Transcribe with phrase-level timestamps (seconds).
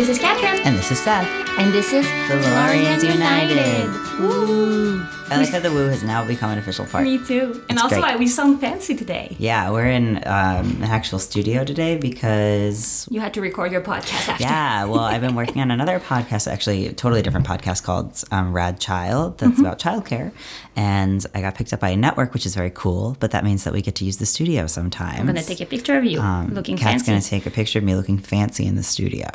[0.00, 0.62] This is Catherine.
[0.66, 1.26] And this is Seth.
[1.58, 3.86] And this is The Lorians United.
[4.18, 5.02] Woo!
[5.28, 7.04] I like how the woo has now become an official part.
[7.04, 7.62] Me too.
[7.68, 8.14] And It's also, great.
[8.14, 9.36] uh, we sound fancy today.
[9.38, 14.26] Yeah, we're in um, an actual studio today because You had to record your podcast
[14.28, 14.42] after.
[14.42, 18.54] Yeah, well, I've been working on another podcast, actually, a totally different podcast called um,
[18.54, 19.60] Rad Child, that's Mm-hmm.
[19.66, 20.32] about childcare.
[20.76, 23.64] And I got picked up by a network, which is very cool, but that means
[23.64, 25.20] that we get to use the studio sometimes.
[25.20, 26.96] I'm gonna take a picture of you um, looking Kat's fancy.
[26.96, 29.28] Kat's going to take a picture of me looking fancy in the studio.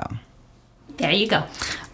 [0.98, 1.44] There you go.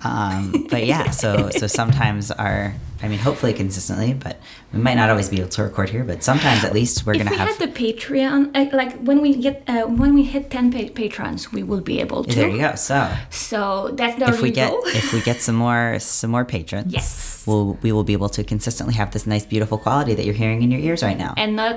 [0.04, 2.74] Um, but yeah, so so sometimes our,
[3.04, 4.40] I mean, hopefully consistently, but
[4.74, 7.18] we might not always be able to record here, but sometimes at least we're if
[7.20, 7.50] going to we have.
[7.50, 11.52] had the Patreon, uh, like when we get uh, when we hit 10 pa- patrons,
[11.52, 12.34] we will be able to.
[12.36, 12.74] there you go.
[12.76, 14.82] So So that's the if we get goal.
[14.88, 17.44] if we get some more some more patrons, Yes.
[17.46, 20.64] we'll we will be able to consistently have this nice beautiful quality that you're hearing
[20.64, 21.34] in your ears right now.
[21.38, 21.76] and not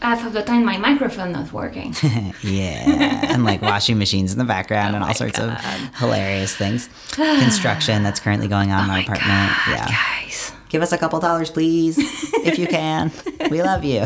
[0.00, 1.94] half of the time my microphone not working.
[2.42, 5.50] yeah, and like washing machines in the background and all Oh sorts God.
[5.58, 6.88] of hilarious things.
[7.12, 9.52] Construction that's currently going on in our apartment.
[9.68, 10.52] yeah, Guys.
[10.68, 11.98] give us a couple dollars, please,
[12.44, 13.10] if you can.
[13.50, 14.04] We love you.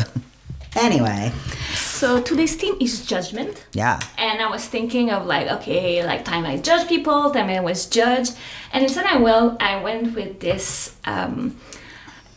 [0.75, 1.31] Anyway,
[1.73, 3.65] So today's theme is judgment.
[3.73, 3.99] yeah.
[4.17, 7.85] And I was thinking of like, okay, like time I judge people, time I was
[7.87, 8.37] judged,
[8.71, 11.57] and instead I will I went with this um,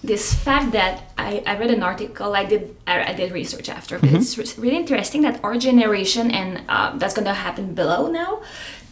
[0.06, 2.34] this fact that I, I read an article.
[2.34, 6.30] I did I, I did research after, but it's re- really interesting that our generation,
[6.30, 8.42] and uh, that's gonna happen below now.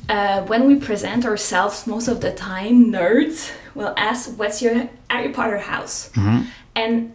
[0.08, 5.30] Uh, when we present ourselves, most of the time, nerds will ask, "What's your Harry
[5.32, 6.10] Potter house?"
[6.74, 7.12] and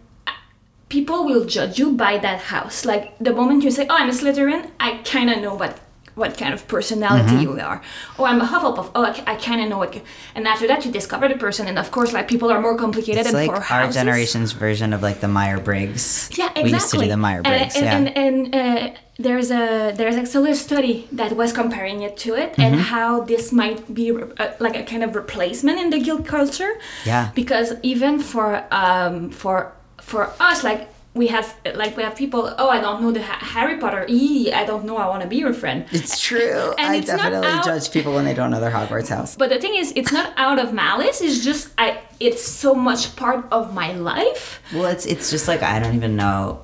[0.88, 2.84] people will judge you by that house.
[2.84, 5.78] Like the moment you say, "Oh, I'm a Slytherin," I kind of know what
[6.18, 7.80] what kind of personality you are.
[8.18, 8.90] Oh, I'm a Hufflepuff.
[8.94, 9.90] Oh, I, kind of know what.
[10.34, 13.20] And after that, you discover the person, and of course, like people are more complicated
[13.20, 13.94] It's and like our houses.
[13.94, 16.28] generation's version of like the Meyer Briggs.
[16.36, 16.62] Yeah, exactly.
[16.64, 17.76] We used to do the Meyer Briggs.
[17.76, 17.96] And, yeah.
[17.96, 22.30] and, and, and uh, there's a there's actually a study that was comparing it to
[22.42, 22.60] it Mm-hmm.
[22.66, 26.72] and how this might be uh, like a kind of replacement in the guild culture.
[27.04, 27.30] Yeah.
[27.34, 29.72] Because even for um for
[30.10, 30.82] for us like.
[31.18, 32.42] We have like we have people.
[32.62, 34.06] Oh, I don't know the ha- Harry Potter.
[34.08, 34.96] E, I don't know.
[34.96, 35.84] I want to be your friend.
[35.90, 36.72] it's true.
[36.78, 39.36] And I it's definitely out- judge people when they don't know their Hogwarts house.
[39.36, 41.20] But the thing is, it's not out of malice.
[41.20, 42.00] It's just I.
[42.20, 44.60] It's so much part of my life.
[44.72, 46.62] Well, it's it's just like I don't even know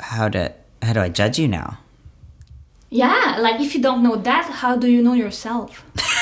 [0.00, 1.78] how to how do I judge you now?
[2.90, 5.84] Yeah, like if you don't know that, how do you know yourself?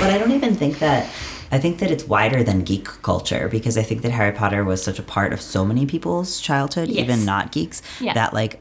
[0.00, 1.08] But I don't even think that.
[1.54, 4.82] I think that it's wider than geek culture because I think that Harry Potter was
[4.82, 6.98] such a part of so many people's childhood, Yes.
[7.04, 8.12] even not geeks, Yeah.
[8.14, 8.60] that like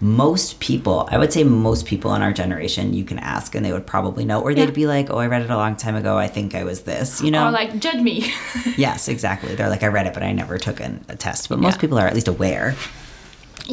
[0.00, 3.72] most people, I would say most people in our generation, you can ask and they
[3.72, 4.82] would probably know, or they'd Yeah.
[4.82, 6.18] be like, "Oh, I read it a long time ago.
[6.18, 7.46] I think I was this," you know?
[7.46, 8.16] Or like judge me.
[8.76, 9.54] yes, exactly.
[9.54, 11.80] They're like, "I read it, but I never took an, a test." But most Yeah.
[11.82, 12.74] people are at least aware.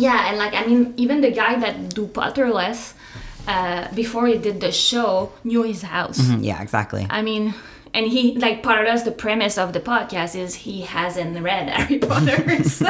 [0.06, 2.94] Yeah, and like I mean, even the guy that do Potterless,
[3.48, 6.20] uh, before he did the show, knew his house.
[6.20, 7.08] Mm, Yeah, exactly.
[7.10, 7.56] I mean,
[7.94, 9.04] and he like Potterless.
[9.04, 12.86] The premise of the podcast is he hasn't read Harry Potter, so.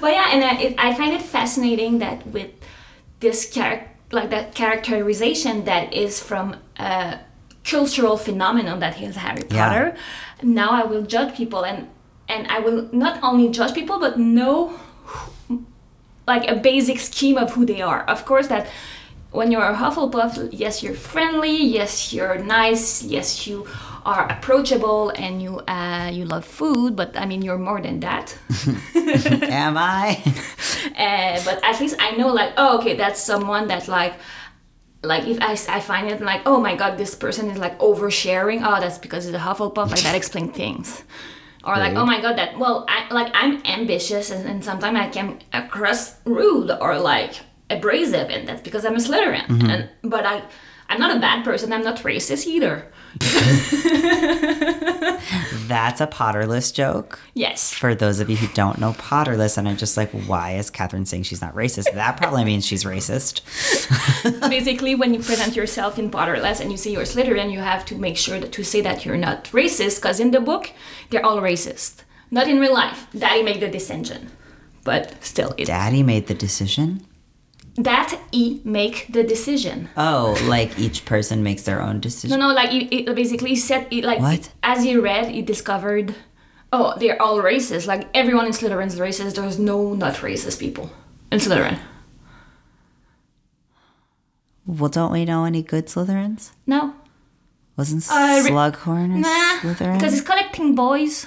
[0.00, 2.50] but yeah, and I, it, I find it fascinating that with
[3.20, 7.18] this character, like that characterization that is from a
[7.64, 9.68] cultural phenomenon that is Harry Yeah.
[9.68, 9.96] Potter.
[10.42, 11.88] Now I will judge people, and
[12.28, 14.78] and I will not only judge people, but know
[16.26, 18.02] like a basic scheme of who they are.
[18.04, 18.66] Of course, that
[19.30, 23.66] when you're a Hufflepuff, yes, you're friendly, yes, you're nice, yes, you
[24.06, 26.96] are approachable, and you uh, you love food.
[26.96, 28.36] But I mean, you're more than that.
[28.94, 30.22] Am I?
[30.96, 34.14] uh, but at least I know, like, oh, okay, that's someone that like.
[35.00, 38.62] Like if I, I find it like oh my god this person is like oversharing
[38.66, 41.04] oh that's because it's a Hufflepuff like that explains things
[41.62, 45.06] or like oh my god that well I like I'm ambitious and, and sometimes I
[45.06, 47.34] can across rude or like
[47.70, 49.70] abrasive and that's because I'm a Slytherin mm-hmm.
[49.70, 50.42] and but I
[50.88, 52.86] I'm not a bad person I'm not racist either
[55.68, 57.20] That's a Potterless joke.
[57.34, 60.70] yes For those of you who don't know Potterless and are just like, why is
[60.70, 61.92] Catherine saying she's not racist?
[61.94, 63.42] That probably means she's racist.
[64.48, 67.94] basically when you present yourself in Potterless and you say you're Slytherin, you have to
[67.96, 70.72] make sure that to say that you're not racist, because in the book
[71.10, 72.04] they're all racist.
[72.30, 73.06] Not in real life.
[73.16, 74.30] Daddy made the decision,
[74.84, 77.06] but still, it, Daddy made the decision.
[77.84, 79.88] That e make the decision.
[79.96, 82.38] Oh, like each person makes their own decision.
[82.38, 84.50] No, no, like it, it basically said it like What?
[84.62, 86.14] as you read, he discovered,
[86.72, 87.86] oh, they're all racist.
[87.86, 89.34] Like everyone in Slytherin's is racist.
[89.36, 90.90] There's no not racist people
[91.30, 91.78] in Slytherin.
[94.66, 96.50] Well, don't we know any good Slytherins?
[96.66, 96.94] No,
[97.76, 99.94] Wasn't Uh, Slughorn a nah, Slytherin?
[99.98, 101.26] because he's collecting boys.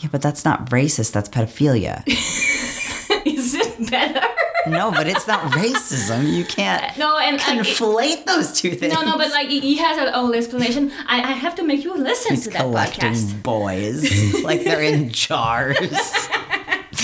[0.00, 1.12] yeah, but that's not racist.
[1.12, 2.02] That's pedophilia.
[3.24, 4.26] Is it better?
[4.70, 6.32] No, but it's not racism.
[6.32, 8.92] You can't No, and conflate those two things.
[8.94, 10.90] no, no, but like he has a whole explanation.
[11.06, 13.42] I, I have to make you listen He's to that collecting podcast.
[13.42, 15.76] boys like they're in jars.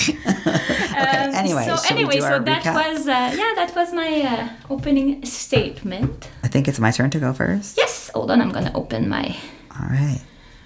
[0.09, 1.31] okay.
[1.35, 2.73] anyway, so anyway, so that recap?
[2.75, 6.29] was uh, yeah, that was my uh, opening statement.
[6.43, 7.77] I think it's my turn to go first.
[7.77, 9.35] Yes, hold on, I'm gonna open my.
[9.79, 10.21] All right.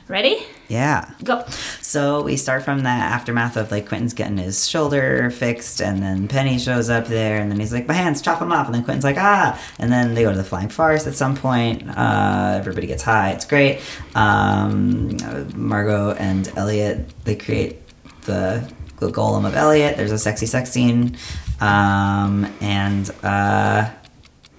[0.08, 0.46] Ready?
[0.70, 1.10] Yeah.
[1.24, 1.44] Go.
[1.82, 6.28] So we start from the aftermath of like Quentin's getting his shoulder fixed, and then
[6.28, 8.84] Penny shows up there, and then he's like, "My hands, chop them off," and then
[8.84, 11.90] Quentin's like, "Ah!" And then they go to the flying forest at some point.
[11.90, 13.32] Uh, everybody gets high.
[13.32, 13.82] It's great.
[14.14, 15.18] Um,
[15.56, 17.82] Margot and Elliot they create
[18.26, 19.98] the, the golem of Elliot.
[19.98, 21.18] There's a sexy sex scene,
[21.62, 23.90] um, and uh,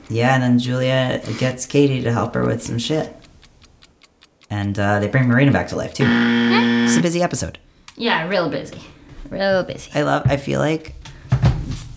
[0.08, 3.14] yeah, and then Julia gets Kady to help her with some shit.
[4.50, 6.04] And uh, they bring Marina back to life too.
[6.06, 7.58] It's a busy episode.
[7.96, 8.80] Yeah, real busy,
[9.28, 9.90] real busy.
[9.94, 10.22] I love.
[10.26, 10.94] I feel like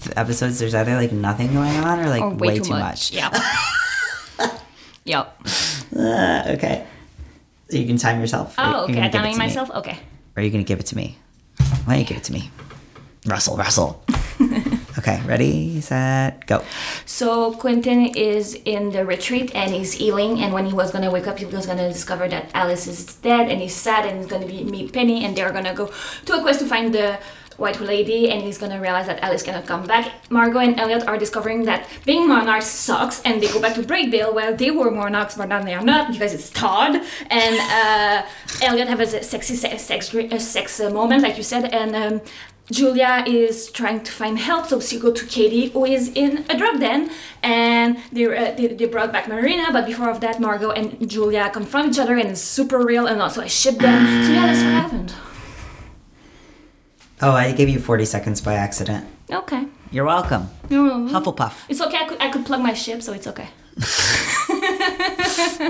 [0.03, 3.11] the episodes there's either like nothing going on or like Or way, too much.
[3.11, 3.29] Yeah.
[5.05, 5.35] yep.
[5.95, 6.85] Uh, okay.
[7.69, 8.57] So you can time yourself.
[8.59, 8.93] or Oh, you're okay.
[8.93, 9.45] gonna I'm give it timing to me.
[9.45, 9.71] myself.
[9.71, 9.97] Okay.
[10.35, 11.17] Or are you gonna give it to me?
[11.85, 12.51] Why don't you give it to me?
[13.25, 14.03] Russell, Russell.
[15.03, 16.63] okay, ready, set, go.
[17.05, 20.39] So Quentin is in the retreat and he's healing.
[20.39, 23.49] And when he was gonna wake up, he was gonna discover that Alice is dead,
[23.49, 25.91] and he's sad, and he's gonna be meet Penny, and they're gonna go
[26.25, 27.19] to a quest to find the
[27.57, 30.09] White Lady, and he's gonna realize that Alice cannot come back.
[30.29, 34.33] Margot and Elliot are discovering that being monarchs sucks, and they go back to Brakebills.
[34.33, 36.95] Well, they were monarchs, but now they are not because it's Todd.
[37.29, 38.25] And uh,
[38.61, 40.09] Elliot has a sexy sex, sex,
[40.43, 41.93] sex moment, like you said, and.
[41.95, 42.21] Um,
[42.73, 46.57] Julia is trying to find help, so she go to Kady, who is in a
[46.57, 47.11] drug den,
[47.43, 49.71] and they, uh, they, they brought back Marina.
[49.71, 53.05] But before of that, Margot and Julia confront each other, and it's super real.
[53.05, 54.05] And also, I ship them.
[54.25, 55.13] So yeah, that's what happened.
[57.21, 59.05] Oh, I gave you 40 seconds by accident.
[59.31, 59.65] Okay.
[59.91, 60.49] You're welcome.
[60.67, 61.53] Mm, Hufflepuff.
[61.69, 61.97] It's okay.
[61.97, 63.49] I could, I could plug my ship, so it's okay.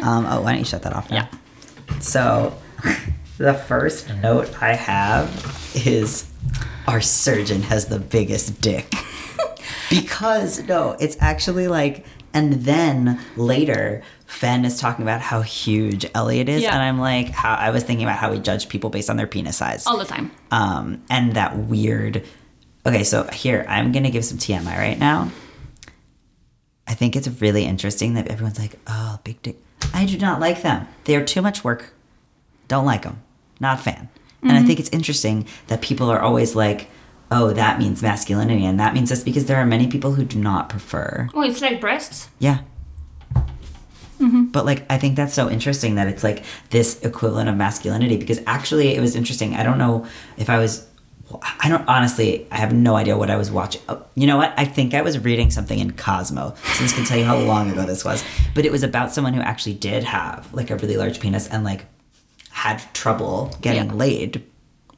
[0.03, 1.29] Um, oh, why don't you shut that off now?
[1.31, 1.99] Yeah.
[1.99, 2.53] So,
[3.43, 5.27] the first note I have
[5.75, 6.31] is
[6.87, 8.93] our surgeon has the biggest dick.
[9.89, 16.47] because, no, it's actually like, and then later, Fen is talking about how huge Elliot
[16.47, 16.71] is, Yeah.
[16.73, 19.27] and I'm like, how I was thinking about how we judge people based on their
[19.27, 19.85] penis size.
[19.87, 20.31] All the time.
[20.49, 22.23] Um, and that weird.
[22.85, 25.31] Okay, so here I'm gonna give some TMI right now.
[26.87, 29.57] I think it's really interesting that everyone's like, "Oh, big dick."
[29.93, 30.87] I do not like them.
[31.03, 31.93] They are too much work.
[32.69, 33.21] Don't like them.
[33.63, 34.09] Not a fan.
[34.41, 34.67] And I mm-hmm.
[34.67, 36.89] think it's interesting that people are always like,
[37.31, 40.37] "Oh, that means masculinity," and that means this because there are many people who do
[40.37, 41.29] not prefer.
[41.33, 42.27] Oh, it's like breasts.
[42.39, 42.59] Yeah.
[44.19, 44.47] Mm-hmm.
[44.47, 48.41] But like, I think that's so interesting that it's like this equivalent of masculinity because
[48.45, 49.55] actually it was interesting.
[49.55, 50.05] I don't know
[50.35, 50.89] if I was.
[51.41, 52.45] I don't honestly.
[52.51, 53.81] I have no idea what I was watching.
[53.87, 54.53] Oh, you know what?
[54.57, 56.53] I think I was reading something in Cosmo.
[56.73, 58.25] So this can tell you how long ago this was.
[58.55, 61.63] But it was about someone who actually did have like a really large penis and
[61.63, 61.85] like
[62.53, 63.93] had trouble getting Yeah.
[64.05, 64.43] laid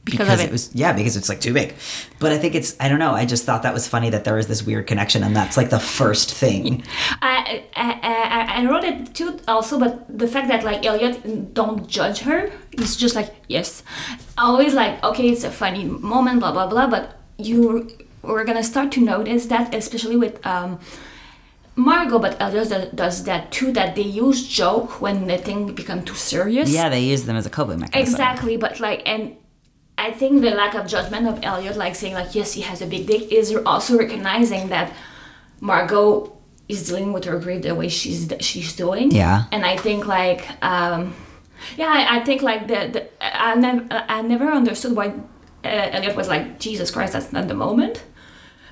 [0.05, 0.51] Because of it.
[0.51, 1.73] was yeah because it's like too big.
[2.19, 3.13] But I think it's I don't know.
[3.21, 5.69] I just thought that was funny that there was this weird connection and that's like
[5.71, 6.83] the first thing.
[7.23, 11.87] I, I, I, I wrote it too also, but the fact that like Elliot don't
[11.87, 13.81] judge her, is just like yes,
[14.37, 16.87] always like okay, it's a funny moment, blah blah blah.
[16.87, 17.89] But you
[18.21, 20.79] we're gonna start to notice that, especially with um,
[21.75, 23.71] Margot, but Elliot does, that too.
[23.73, 26.69] That they use joke when the thing become too serious.
[26.69, 28.13] Yeah, they use them as a coping mechanism.
[28.13, 29.35] Exactly, but like, and
[29.97, 32.85] I think the lack of judgment of Elliot, like saying like, yes, he has a
[32.85, 34.93] big dick, is also recognizing that
[35.59, 36.31] Margot
[36.67, 39.11] is dealing with her grief the way she's she's doing.
[39.11, 39.43] Yeah.
[39.51, 41.13] And I think like, um,
[41.77, 45.07] yeah, I, I think like the, the I never I never understood why
[45.63, 48.03] uh, Elliot was like, Jesus Christ, that's not the moment,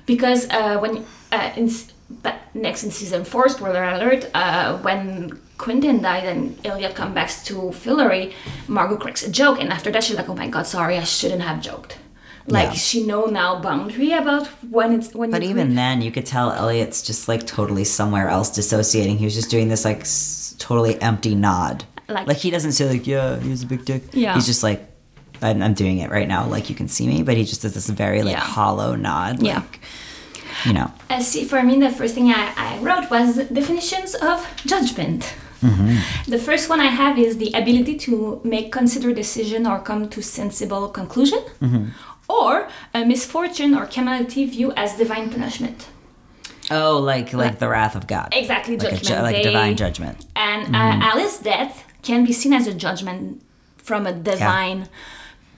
[0.06, 1.70] because uh, when uh, in
[2.10, 7.30] but next in season four, spoiler alert, uh, when Quentin died and Elliot comes back
[7.44, 8.32] to Fillory,
[8.68, 11.42] Margot cracks a joke, and after that she's like, "Oh my God, sorry, I shouldn't
[11.42, 11.98] have joked."
[12.46, 12.72] Like Yeah.
[12.74, 15.30] she know now boundary about when it's when.
[15.30, 19.16] But even then, you could tell Elliot's just like totally somewhere else dissociating.
[19.18, 21.84] He was just doing this like s- totally empty nod.
[22.06, 24.02] Like- Like, he doesn't say like, yeah, he's a big dick.
[24.12, 24.34] Yeah.
[24.34, 24.86] He's just like,
[25.40, 26.46] I'm, I'm doing it right now.
[26.46, 28.40] Like you can see me, but he just does this very like Yeah.
[28.40, 29.42] hollow nod.
[29.42, 29.62] Yeah.
[30.66, 30.92] You know.
[31.10, 35.34] Uh, see, for me, the first thing I, I wrote was definitions of judgment.
[36.28, 40.20] The first one I have is the ability to make considered decision or come to
[40.22, 41.40] sensible conclusion,
[42.28, 45.88] or a misfortune or calamity view as divine punishment.
[46.70, 48.28] Oh, like like the wrath of God.
[48.32, 50.24] Exactly, Like, ju- like divine judgment.
[50.36, 53.40] And uh, Alice's death can be seen as a judgment
[53.78, 54.88] from a divine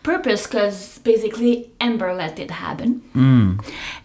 [0.06, 3.02] purpose because basically Ember let it happen.
[3.12, 3.48] Mm.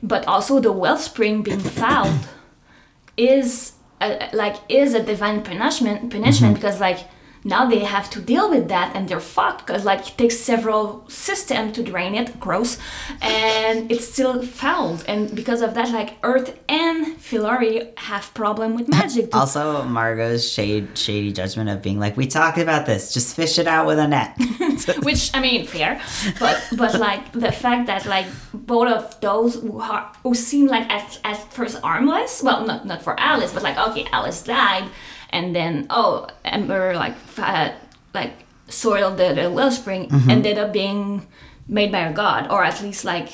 [0.01, 2.27] But also the wellspring being fouled
[3.17, 7.01] is a, like is a divine punishment punishment because like
[7.43, 11.03] now they have to deal with that and they're fucked because like it takes several
[11.09, 12.77] systems to drain it gross
[13.21, 18.87] and it's still fouled and because of that like earth and Fillory have problem with
[18.87, 23.57] magic Also, Margot's shade, shady judgment of being like, we talked about this, just fish
[23.57, 24.37] it out with a net.
[25.03, 26.01] which I mean, fair,
[26.39, 30.89] but but like the fact that like both of those who are who seem like
[30.91, 34.89] at, at first armless well, not not for Alice, but like okay, Alice died,
[35.31, 37.71] and then oh, Ember like uh,
[38.13, 38.33] like
[38.67, 41.27] soiled the, the wellspring, ended up being
[41.67, 43.29] made by a god, or at least like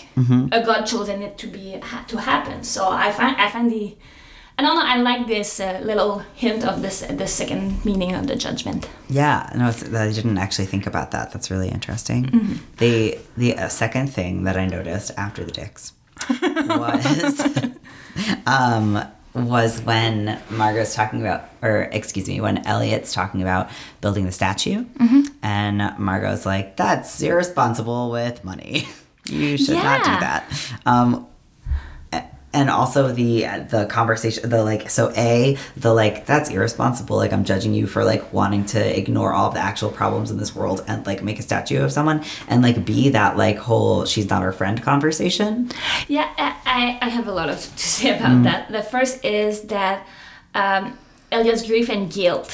[0.51, 2.63] a god chosen it to be to happen.
[2.63, 3.95] So I find I find the
[4.59, 4.83] I don't know.
[4.83, 8.89] I like this uh, little hint of this the second meaning of the judgment.
[9.07, 11.31] Yeah, no, I didn't actually think about that.
[11.31, 12.25] That's really interesting.
[12.25, 12.55] Mm-hmm.
[12.77, 15.93] The the uh, second thing that I noticed after the dicks
[16.41, 17.61] was
[18.47, 19.05] um,
[19.45, 23.69] was when Margot's talking about, or excuse me, when Elliot's talking about
[24.01, 25.21] building the statue, Mm-hmm.
[25.43, 28.87] and Margot's like, "That's irresponsible with money.
[29.29, 30.43] you should not do that."
[30.85, 31.27] Um,
[32.53, 37.43] and also the the conversation the like so a the like that's irresponsible like i'm
[37.43, 41.05] judging you for like wanting to ignore all the actual problems in this world and
[41.05, 44.51] like make a statue of someone and like b that like whole she's not our
[44.51, 45.69] friend conversation
[46.07, 48.43] Yeah, I, I- have a lot of to say about mm.
[48.43, 48.71] that.
[48.71, 50.07] The first is that
[50.53, 50.97] um,
[51.31, 52.51] Elliot's grief and guilt,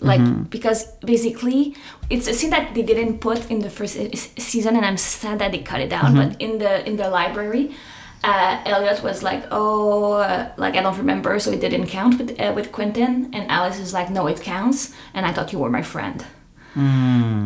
[0.00, 0.44] like mm-hmm.
[0.44, 1.76] because basically
[2.08, 3.94] it's a scene that they didn't put in the first
[4.38, 6.14] season, and I'm sad that they cut it down.
[6.14, 6.28] Mm-hmm.
[6.30, 7.74] But in the in the library.
[8.22, 12.38] Uh, Elliot was like, "Oh, uh, like I don't remember, so it didn't count with
[12.40, 15.70] uh, with Quentin." And Alice is like, "No, it counts." And I thought you were
[15.70, 16.24] my friend.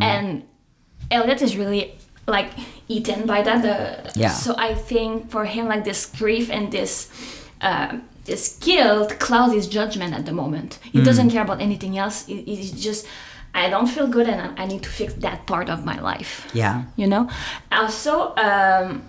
[0.02, 0.42] And
[1.10, 1.94] Elliot is really
[2.26, 2.50] like
[2.88, 3.62] eaten by that.
[3.62, 4.30] The, Yeah.
[4.30, 7.10] So I think for him, like this grief and this
[7.60, 10.78] uh, this guilt clouds his judgment at the moment.
[10.92, 12.26] He doesn't care about anything else.
[12.26, 13.06] He, he's just,
[13.54, 16.46] I don't feel good, and I, I need to fix that part of my life.
[16.54, 17.28] yeah You know.
[17.70, 19.02] Also, um,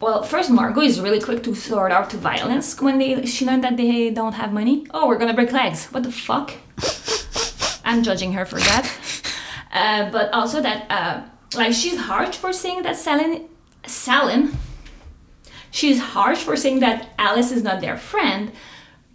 [0.00, 3.64] well, first Margot is really quick to sort out to violence when they she learned
[3.64, 4.86] that they don't have money.
[4.92, 5.86] Oh, we're gonna break legs.
[5.86, 6.52] What the fuck?
[7.84, 8.90] I'm judging her for that.
[9.72, 11.22] Uh, but also that uh,
[11.54, 13.48] like she's harsh for saying that Salin
[13.86, 14.56] Salin
[15.70, 18.52] she's harsh for saying that Alice is not their friend,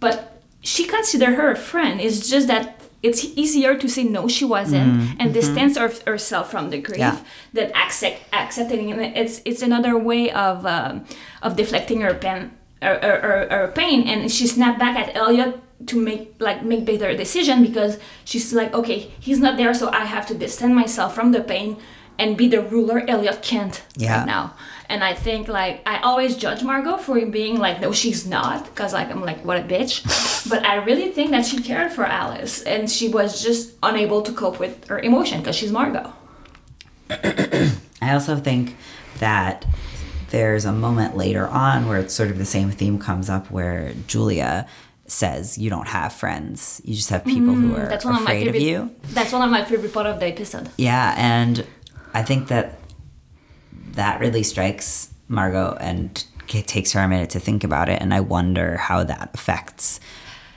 [0.00, 2.00] but she consider her a friend.
[2.00, 6.70] It's just that it's easier to say no, she wasn't, and distance her, herself from
[6.70, 7.16] the grief Yeah.
[7.52, 9.16] than accept accepting it.
[9.16, 11.04] It's it's another way of um,
[11.42, 12.50] of deflecting her pain,
[12.82, 17.14] her, her, her pain, and she snapped back at Elliot to make like make better
[17.16, 21.32] decision because she's like, okay, he's not there, so I have to distance myself from
[21.32, 21.76] the pain
[22.18, 24.18] and be the ruler Elliot can't Yeah.
[24.18, 24.54] right now.
[24.88, 28.92] And I think like I always judge Margot for being like, no, she's not, because
[28.92, 30.02] like I'm like, what a bitch.
[30.50, 34.32] but I really think that she cared for Alice, and she was just unable to
[34.32, 36.12] cope with her emotion because she's Margot.
[37.10, 38.76] I also think
[39.18, 39.64] that
[40.30, 43.92] there's a moment later on where it's sort of the same theme comes up where
[44.06, 44.66] Julia
[45.06, 46.80] says you don't have friends.
[46.84, 48.90] You just have people who are Mm, That's one of my afraid of you.
[49.10, 50.68] That's one of my favorite part of the episode.
[50.76, 51.64] Yeah, and
[52.12, 52.78] I think that
[53.96, 58.14] that really strikes Margot and it takes her a minute to think about it and
[58.14, 60.00] I wonder how that affects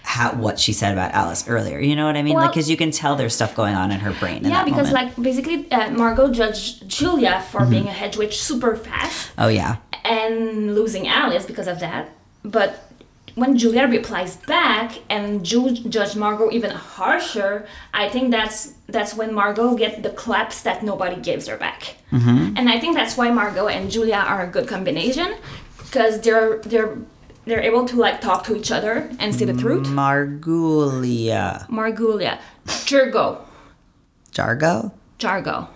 [0.04, 1.80] how what she said about Alice earlier.
[1.80, 2.36] You know what I mean?
[2.36, 4.64] Well- like cuz you can tell there's stuff going on in her brain in yeah,
[4.64, 5.18] because moment.
[5.18, 9.78] like basically uh, Margot judged Julia for being a hedge witch super fast oh yeah.
[10.04, 12.10] and losing Alice because of that.
[12.44, 12.89] But
[13.40, 19.34] when Julia replies back and Ju- judge Margot even harsher, I think that's that's when
[19.34, 21.96] Margot get the claps that nobody gives her back.
[22.12, 22.58] Mm-hmm.
[22.58, 25.36] And I think that's why Margot and Julia are a good combination
[25.78, 26.98] because they're they're
[27.46, 29.88] they're able to like talk to each other and see the truth.
[29.88, 31.68] Margulia.
[31.70, 33.42] Margulia, Jargo,
[34.32, 34.92] Jargo?
[35.20, 35.68] Jargo.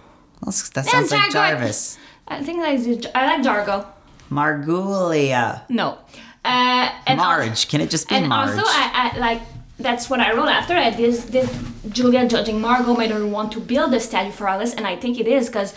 [0.42, 1.32] That's- That Yeah, sounds like Jargo.
[1.60, 1.98] Jarvis.
[2.28, 2.74] I think I
[3.20, 3.86] I like Jargo.
[4.32, 5.62] Margulia.
[5.70, 5.98] No,
[6.46, 7.68] uh, and al- Marge.
[7.68, 9.42] Can it just be and also I, I like
[9.80, 11.50] that's what I wrote after I this this
[11.90, 15.20] Julia judging Margot made her want to build a statue for Alice and I think
[15.20, 15.74] it is because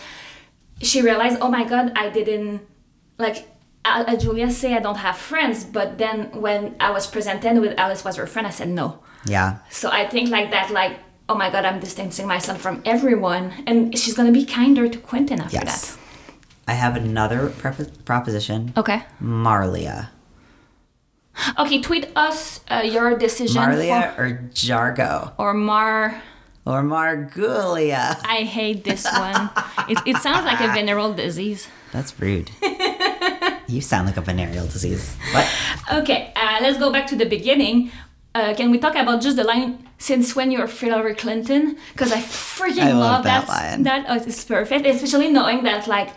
[0.81, 2.61] she realized oh my god I didn't
[3.17, 3.47] like
[3.85, 8.03] uh, Julia say I don't have friends but then when I was presented with Alice
[8.03, 9.59] was her friend I said no yeah.
[9.69, 13.97] so I think like that like oh my god I'm distancing myself from everyone and
[13.97, 15.65] she's gonna be kinder to Quentin after that.
[15.65, 15.97] Yes.
[16.67, 18.73] I have another prep- proposition.
[18.77, 20.09] okay Marlia.
[21.59, 25.33] Okay tweet us uh, your decision Marlia for, or Jargo?
[25.37, 26.21] or Mar
[26.65, 28.19] or Margulia.
[28.25, 29.49] I hate this one.
[29.87, 31.67] it, it sounds like a venereal disease.
[31.93, 32.51] That's rude.
[33.67, 35.15] you sound like a venereal disease.
[35.31, 35.47] What?
[36.01, 37.91] Okay, uh, let's go back to the beginning.
[38.35, 41.77] Uh, can we talk about just the line "Since when you're Hillary Clinton"?
[41.93, 43.71] Because I freaking I love love, that that.
[43.71, 43.83] line.
[43.83, 46.09] That oh, it's perfect, especially knowing that like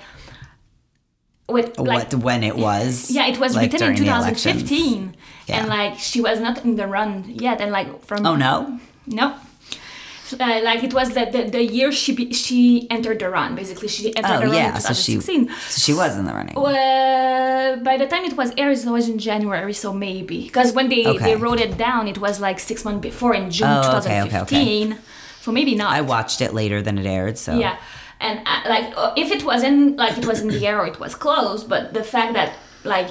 [1.53, 3.11] with like what when it was?
[3.11, 4.63] yeah, it was like, written in during the elections.
[4.63, 5.17] 2015,
[5.47, 5.59] Yeah.
[5.59, 8.79] and like she was not in the run yet, and like from Oh no.
[9.07, 9.35] no.
[10.33, 13.57] Uh, like it was the, the, the year she be, she entered the run.
[13.57, 14.75] Basically, she entered the Oh run yeah.
[14.77, 15.49] in So she 2016.
[15.75, 16.55] so she was in the running.
[16.55, 20.89] Well, by the time it was aired, it was in January, so maybe because when
[20.89, 21.25] they, Okay.
[21.25, 24.29] they wrote it down, it was like six months before in June Oh, okay, okay,
[24.31, 24.99] 2015.
[25.41, 25.91] So maybe not.
[25.93, 27.37] I watched it later than it aired.
[27.37, 27.77] So Yeah,
[28.21, 30.99] and uh, like uh, if it wasn't like it was in the air or it
[31.01, 32.53] was close, but the fact that
[32.85, 33.09] like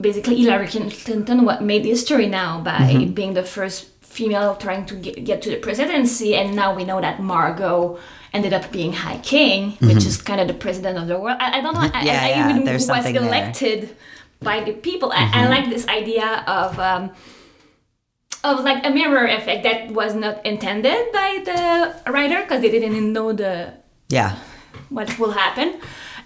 [0.00, 3.12] basically Hillary Clinton what made history now by Mm-hmm.
[3.12, 7.00] being the first female trying to get, get to the presidency, and now we know
[7.00, 7.98] that Margot
[8.32, 11.38] ended up being High King, which is kind of the president of the world.
[11.40, 11.80] I, I don't know.
[11.80, 12.06] I, Mm-hmm.
[12.06, 13.22] Yeah, I, yeah, even was something there.
[13.22, 13.28] Mm-hmm.
[13.34, 13.96] elected
[14.42, 15.12] by the people.
[15.12, 16.78] I, I like this idea of.
[16.78, 17.10] Um,
[18.44, 23.12] of like a mirror effect that was not intended by the writer because they didn't
[23.12, 23.74] know the
[24.08, 24.36] yeah.
[24.88, 25.80] what will happen.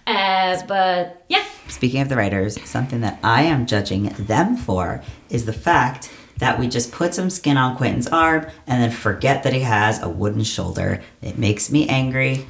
[0.07, 5.47] Uh, but yeah, Speaking of the writers, something that I am judging them for is
[5.47, 9.53] the fact that we just put some skin on Quentin's arm and then forget that
[9.53, 11.01] he has a wooden shoulder.
[11.23, 12.47] It makes me angry.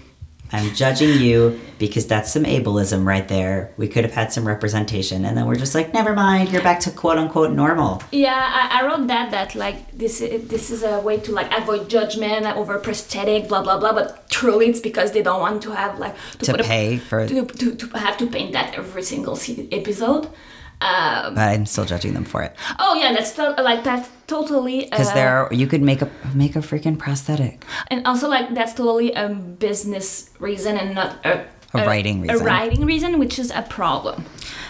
[0.53, 3.73] I'm judging you because that's some ableism right there.
[3.77, 6.81] We could have had some representation, and then we're just like, never mind, you're back
[6.81, 8.03] to quote unquote normal.
[8.13, 11.89] yeah, I, I wrote that that like this this is a way to like avoid
[11.89, 13.93] judgment over prosthetic, blah blah blah.
[13.93, 16.99] But truly, it's because they don't want to have like to, To put a- pay
[16.99, 19.39] for- to, to, to have to paint that every single
[19.73, 20.29] episode.
[20.83, 24.85] Um, But I'm still judging them for it oh yeah, that's to- like that's totally
[24.85, 27.65] because uh, there are, you could make a make a freaking prosthetic.
[27.89, 31.45] and also like that's totally a business reason and not a,
[31.75, 32.41] A writing reason.
[32.41, 34.25] A writing reason, which is a problem.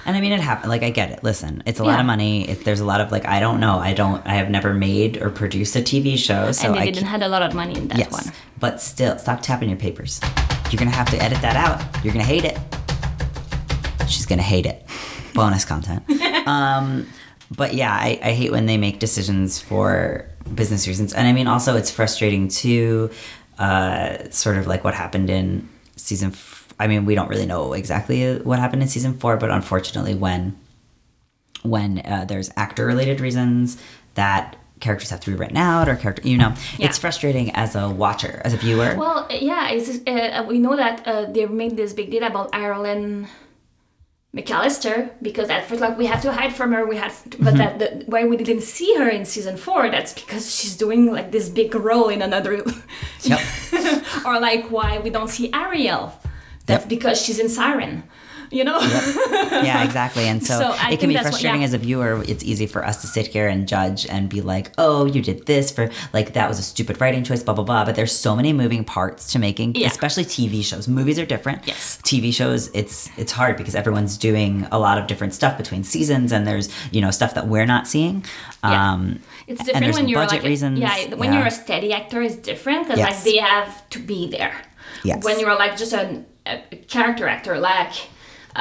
[0.07, 0.71] And I mean, it happened.
[0.71, 1.23] Like, I get it.
[1.25, 2.49] Listen, it's a lot of money.
[2.51, 3.79] It, there's a lot of like, I don't know.
[3.79, 4.21] I don't.
[4.27, 7.23] I have never made or produced a TV show, so and they I didn't had
[7.23, 8.27] a lot of money in that Yes, one.
[8.59, 10.21] but still, stop tapping your papers.
[10.71, 11.79] You're gonna have to edit that out.
[12.05, 12.59] You're gonna hate it.
[14.09, 14.85] She's gonna hate it.
[15.35, 16.03] Bonus content.
[16.47, 17.07] um,
[17.57, 21.47] but yeah, I, I hate when they make decisions for business reasons, and I mean,
[21.47, 23.11] also it's frustrating too.
[23.59, 26.31] Uh, sort of like what happened in season.
[26.31, 30.15] F- I mean, we don't really know exactly what happened in season four, but unfortunately,
[30.15, 30.57] when
[31.63, 33.77] when uh, there's actor related reasons
[34.15, 36.87] that characters have to be written out or character you know Yeah.
[36.87, 41.07] it's frustrating as a watcher as a viewer Well, yeah, it's uh, we know that
[41.07, 43.27] uh, they made this big deal about Ireland
[44.35, 46.87] McAllister because at first, like, we have to hide from her.
[46.87, 47.45] We have, to, Mm-hmm.
[47.45, 49.91] but that the, why we didn't see her in season four?
[49.91, 52.65] That's because she's doing like this big role in another.
[53.23, 53.41] Yep.
[54.25, 56.13] or like why we don't see Ariel?
[56.67, 56.89] That's Yep.
[56.89, 58.05] because she's in Siren.
[58.53, 58.79] You know.
[58.81, 61.67] yeah exactly and so, So it can be that's what- frustrating yeah.
[61.67, 64.73] as a viewer it's easy for us to sit here and judge and be like
[64.77, 67.85] oh you did this for like that was a stupid writing choice blah blah blah
[67.85, 69.87] but there's so many moving parts to making Yeah.
[69.87, 71.99] especially tv shows movies are different Yes.
[72.03, 76.33] tv shows it's it's hard because everyone's doing a lot of different stuff between seasons
[76.33, 78.25] and there's you know stuff that we're not seeing
[78.65, 78.93] Yeah.
[78.93, 81.39] um It's different when you're budget like reasons yeah when yeah.
[81.39, 83.15] you're a steady actor it's different because Yes.
[83.15, 84.55] like they have to be there.
[85.05, 85.25] Yes.
[85.25, 86.25] When you're like just a
[86.89, 87.93] character actor like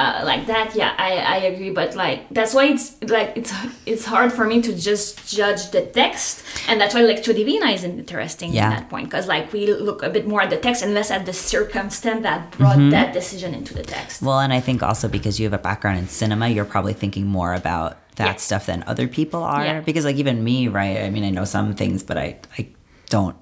[0.00, 1.70] uh, like that, yeah, I, I agree.
[1.80, 2.86] But like that's why it's
[3.16, 3.52] like it's
[3.92, 5.08] it's hard for me to just
[5.38, 8.64] judge the text, and that's why Lectio Divina is interesting Yeah.
[8.64, 11.10] in that point because like we look a bit more at the text and less
[11.10, 12.90] at the circumstance that brought Mm-hmm.
[12.96, 14.22] that decision into the text.
[14.22, 17.26] Well, and I think also because you have a background in cinema, you're probably thinking
[17.26, 18.36] more about that Yeah.
[18.48, 19.64] stuff than other people are.
[19.64, 19.80] Yeah.
[19.80, 20.96] Because, like, even me, right?
[21.06, 22.68] I mean, I know some things, but I, I
[23.08, 23.36] don't,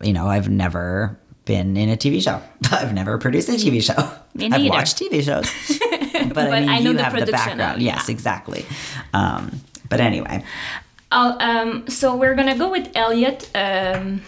[0.00, 2.42] you know, I've never been in a TV show.
[2.70, 3.96] I've never produced a TV show.
[4.34, 4.64] Me neither.
[4.64, 5.48] I've watched TV shows.
[6.28, 7.76] but, But I mean, I know you the have the background.
[7.76, 8.12] of- Yes, yeah.
[8.12, 8.66] exactly.
[9.14, 10.44] Um, but anyway,
[11.12, 13.48] um, so we're gonna go with Elliot.
[13.54, 14.22] Um,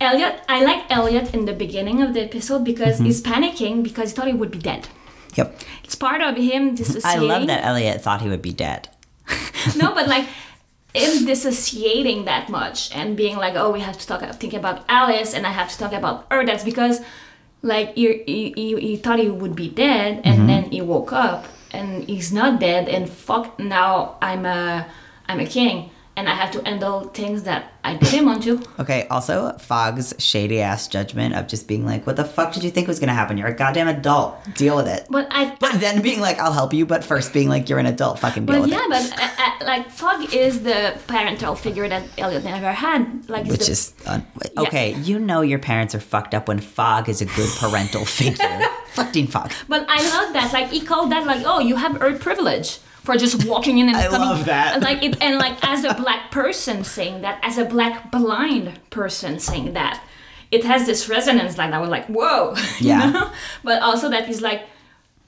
[0.00, 3.04] Elliot, I like Elliot in the beginning of the episode because Mm-hmm.
[3.04, 4.88] he's panicking because he thought he would be dead.
[5.36, 5.60] yep.
[5.84, 8.88] It's part of him I love that Elliot thought he would be dead.
[9.76, 10.26] no, but like
[10.94, 15.34] him dissociating that much and being like, oh, we have to talk, think about Alice,
[15.34, 16.44] and I have to talk about her.
[16.44, 17.00] That's because
[17.62, 20.46] like he, he, he thought he would be dead, and mm-hmm.
[20.46, 24.86] then he woke up and he's not dead, and fuck, now I'm a
[25.28, 25.90] I'm a king.
[26.20, 28.60] And I have to handle things that I didn't want to.
[28.78, 32.70] Okay, also Fogg's shady ass judgment of just being like, "What the fuck did you
[32.70, 33.38] think was gonna happen?
[33.38, 34.36] You're a goddamn adult.
[34.54, 37.48] Deal with it." But I, But then being like, "I'll help you," but first being
[37.48, 38.18] like, "You're an adult.
[38.18, 41.88] Fucking deal But with yeah, it." but uh, uh, like Fogg is the parental figure
[41.88, 43.00] that Elliot never had.
[43.30, 44.26] Like Which the, is un-
[44.58, 44.92] okay.
[45.08, 48.60] You know your parents are fucked up when Fogg is a good parental figure.
[48.92, 49.52] Fucking Fogg.
[49.68, 50.52] But I love that.
[50.52, 52.78] Like he called that like, oh, you have earned privilege
[53.12, 54.20] for just walking in and I coming.
[54.20, 54.80] love that.
[54.82, 59.38] Like it, and like as a black person saying that, as a black blind person
[59.38, 60.02] saying that,
[60.50, 61.58] it has this resonance.
[61.58, 62.54] Like I was like, whoa.
[62.78, 63.10] you Yeah.
[63.10, 63.30] know?
[63.64, 64.62] But also that he's like,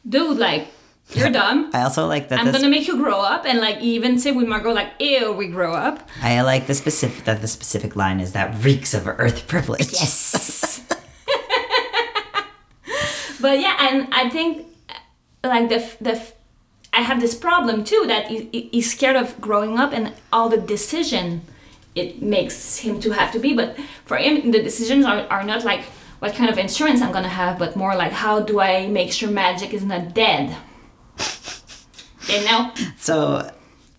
[0.08, 0.68] dude, like
[1.10, 1.70] you're dumb.
[1.74, 2.56] I also like that I'm this.
[2.56, 5.72] gonna make you grow up, and like even say with Margot, like, ew, we grow
[5.74, 6.08] up.
[6.22, 9.92] I like the specific that the specific line is that reeks of earth privilege.
[9.92, 10.86] Yes.
[13.40, 14.66] but yeah, and I think
[15.44, 16.22] like the the
[16.92, 20.48] I have this problem too that he, he- he's scared of growing up and all
[20.48, 21.42] the decision
[21.94, 23.54] it makes him to have to be.
[23.54, 25.82] But for him, the decisions are, are not like
[26.20, 29.30] what kind of insurance I'm gonna have, but more like how do I make sure
[29.30, 30.56] magic is not dead.
[32.28, 32.70] You know?
[32.98, 33.50] So,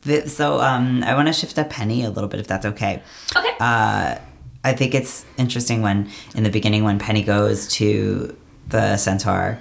[0.06, 3.04] th- so um, I want to shift to Penny a little bit, if that's okay.
[3.36, 3.50] Okay.
[3.60, 4.16] Uh,
[4.64, 8.36] I think it's interesting when in the beginning when Penny goes to
[8.70, 9.60] the centaur,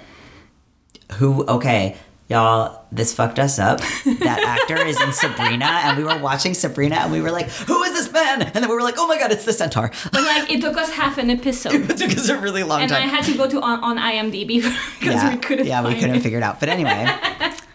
[1.14, 1.96] who okay.
[2.32, 3.80] Y'all, this fucked us up.
[4.22, 7.82] That actor is in Sabrina, and we were watching Sabrina, and we were like, "Who
[7.82, 10.22] is this man?" And then we were like, "Oh my god, it's the centaur!" but
[10.22, 11.74] like it took us half an episode.
[11.90, 13.02] it took us a really long time.
[13.02, 15.94] And I had to go to on, on IMDb because yeah, we couldn't yeah, we
[16.00, 16.22] couldn't it.
[16.22, 16.58] figure it out.
[16.60, 17.04] But anyway,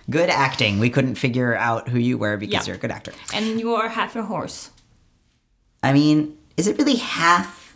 [0.10, 0.80] good acting.
[0.80, 2.72] We couldn't figure out who you were because Yeah.
[2.72, 3.13] you're a good actor.
[3.34, 4.72] And you are half a horse.
[5.84, 7.66] I mean, is it really half?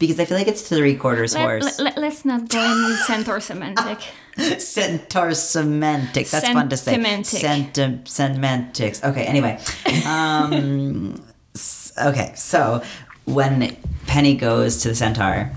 [0.00, 1.78] Because I feel like it's three quarters Let, horse.
[1.78, 4.00] let, us not go in centaur semantic.
[4.58, 6.30] Centaur semantics.
[6.30, 6.96] That's fun to say.
[6.96, 7.26] Sentimentic.
[7.26, 9.04] Senti- semantics.
[9.04, 9.24] Okay.
[9.24, 9.60] Anyway,
[10.06, 11.22] um,
[12.02, 12.32] okay.
[12.34, 12.82] So
[13.26, 15.52] when Penny goes to the centaur,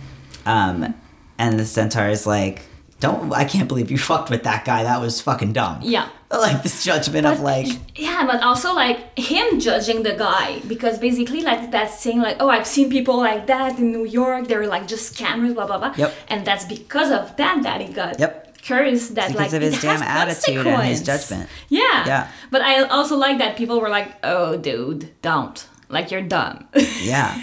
[0.45, 0.93] um,
[1.38, 2.63] and the centaur is like,
[2.99, 3.32] "Don't!
[3.32, 4.84] I can't believe you fucked with that guy.
[4.84, 6.10] That was fucking dumb." Yeah.
[6.43, 11.41] Like this judgment of like, Yeah, but also like him judging the guy because basically
[11.41, 14.48] like that's saying like, oh, I've seen people like that in New York.
[14.48, 15.93] They're like just scammers, blah blah blah.
[15.96, 16.13] Yep.
[16.30, 18.19] And that's because of that that he got.
[18.19, 18.58] Yep.
[18.63, 19.52] Curious that like.
[19.52, 21.50] Because like of his damn attitude and his judgment.
[21.69, 22.06] Yeah.
[22.08, 22.32] Yeah.
[22.50, 25.67] But I also like that people were like, oh, dude, don't.
[25.93, 26.67] Like you're dumb.
[27.02, 27.39] yeah,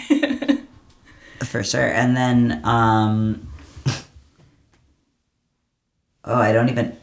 [1.45, 1.87] for sure.
[1.87, 3.47] And then, um,
[6.25, 6.97] oh, I don't even.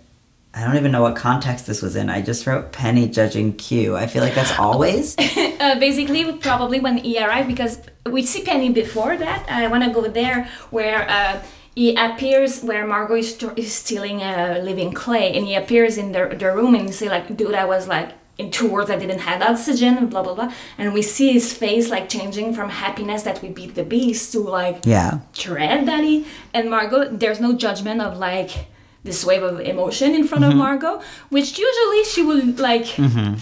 [0.55, 2.09] I don't even know what context this was in.
[2.09, 3.97] I just wrote Penny judging Q.
[3.97, 5.17] I feel like that's always.
[5.61, 9.47] uh, basically probably when he arrived because we see Penny before that.
[9.49, 11.43] I want to go there where uh,
[11.75, 16.13] he appears where Margot is, st- is stealing a living clay and he appears in
[16.13, 18.97] the, the room and you say like, dude, I was like in two words, I
[18.97, 23.23] didn't have oxygen, blah blah blah, and we see his face like changing from happiness
[23.25, 25.19] that we beat the beast to like yeah.
[25.35, 27.11] dread that he and Margot.
[27.11, 28.67] There's no judgment of like
[29.09, 32.87] this wave of emotion in front of Margot, which usually she would like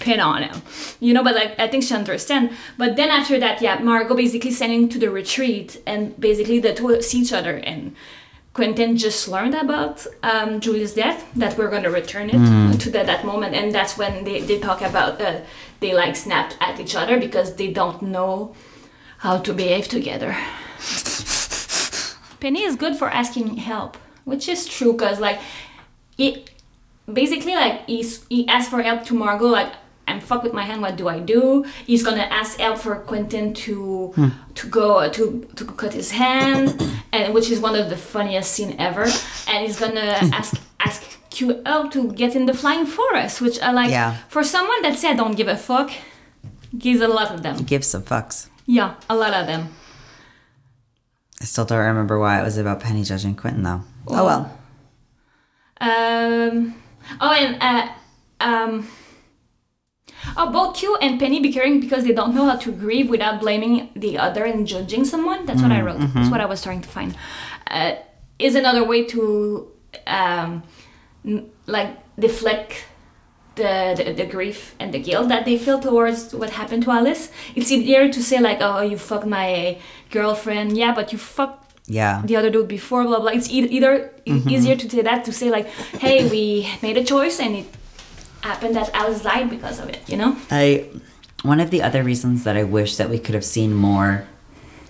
[0.01, 0.63] pin on him,
[1.01, 1.23] you know.
[1.23, 2.55] But like I think she understands.
[2.79, 7.03] But then after that, yeah, Margot basically sending to the retreat, and basically the two
[7.03, 7.95] see each other and.
[8.57, 13.05] Quentin just learned about um, Julia's death, that we're going to return it to that,
[13.05, 13.55] that moment.
[13.55, 15.43] And that's when they, they talk about, uh,
[15.81, 18.55] they like snapped at each other because they don't know
[19.19, 20.33] how to behave together.
[22.41, 25.39] Penny is good for asking help, which is true because like
[26.19, 26.45] he
[27.11, 29.73] basically like he's, he asked for help to Margot like
[30.09, 30.83] I'm fucked with my hand.
[30.83, 31.65] What do I do?
[31.87, 34.29] He's gonna ask help for Quentin to hmm.
[34.55, 36.81] to go to to cut his hand,
[37.13, 39.07] and which is one of the funniest scene ever.
[39.49, 40.33] And he's gonna hmm.
[40.33, 44.17] ask ask Q help to get in the flying forest, which I like Yeah.
[44.29, 45.91] for someone that said don't give a fuck.
[46.77, 47.57] Gives a lot of them.
[47.65, 48.49] Give some fucks.
[48.67, 49.71] Yeah, a lot of them.
[51.41, 53.83] I still don't remember why it was about Penny judging Quentin though.
[54.09, 54.53] Oh well.
[55.81, 56.75] Um,
[57.21, 57.89] oh, and uh,
[58.41, 58.89] um,
[60.37, 63.91] oh, both Q and Penny bickering because they don't know how to grieve without blaming
[63.95, 65.45] the other and judging someone.
[65.47, 65.99] That's what I wrote.
[66.15, 67.15] That's what I was trying to find.
[67.71, 67.95] Uh,
[68.39, 69.71] is another way to
[70.07, 70.63] um,
[71.25, 72.87] n- like deflect
[73.57, 77.31] the, the the grief and the guilt that they feel towards what happened to Alice.
[77.55, 79.79] It's easier to say like, "Oh, you fucked my
[80.11, 82.23] girlfriend." Yeah, but you fucked Yeah.
[82.25, 85.33] the other dude before blah blah it's e- either e- easier to say that to
[85.33, 85.67] say like
[86.03, 87.67] hey we made a choice and it
[88.43, 90.89] happened that i was died because of it you know I
[91.43, 94.27] one of the other reasons that I wish that we could have seen more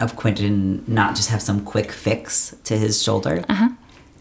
[0.01, 3.69] of Quentin not just have some quick fix to his shoulder Uh-huh.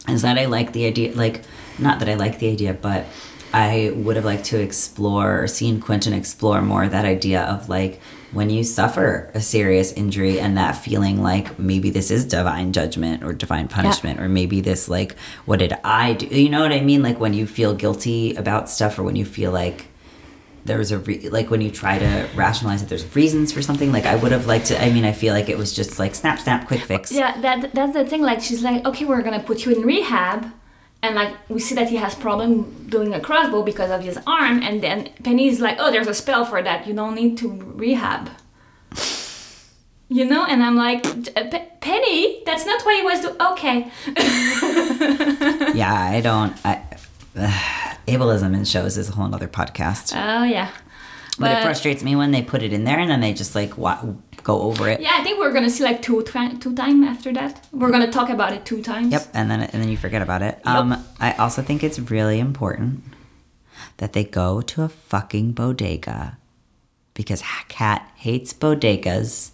[0.09, 1.43] is that I like the idea like
[1.79, 3.05] not that I like the idea but
[3.53, 8.01] I would have liked to explore or seen Quentin explore more that idea of like
[8.35, 13.23] when you suffer a serious injury and that feeling like maybe this is divine judgment
[13.23, 16.25] or divine punishment or maybe this like what did I do?
[16.27, 17.01] You know what I mean?
[17.01, 19.87] Like when you feel guilty about stuff or when you feel like
[20.65, 24.07] there's a re- like when you try to rationalize that there's reasons for something like
[24.07, 26.39] i would have liked to i mean i feel like it was just like snap
[26.39, 28.23] snap quick fix Yeah, that that's the thing.
[28.23, 30.51] Like she's like, okay, we're gonna put you in rehab,
[31.05, 34.61] and like we see that he has problem doing a crossbow because of his arm,
[34.61, 36.87] and then Penny's like, oh, there's a spell for that.
[36.87, 38.29] You don't need to rehab.
[40.07, 41.03] You know, and I'm like,
[41.35, 43.35] uh, "P- Penny, that's not what he was doing.
[43.53, 43.91] Okay.
[45.75, 46.81] yeah i don't i
[48.07, 50.69] ableism in shows is a whole other podcast Oh yeah.
[51.39, 53.77] but, it frustrates me when they put it in there and then they just like
[53.77, 53.99] wa-
[54.45, 56.21] go over it Yeah, I think we're gonna see like two
[56.61, 57.65] two time after that.
[57.73, 59.11] We're gonna talk about it two times.
[59.11, 60.55] Yep, and then and then you forget about it.
[60.65, 63.03] Um, I also think it's really important
[63.97, 66.37] that they go to a fucking bodega
[67.13, 69.51] because Cat hates bodegas.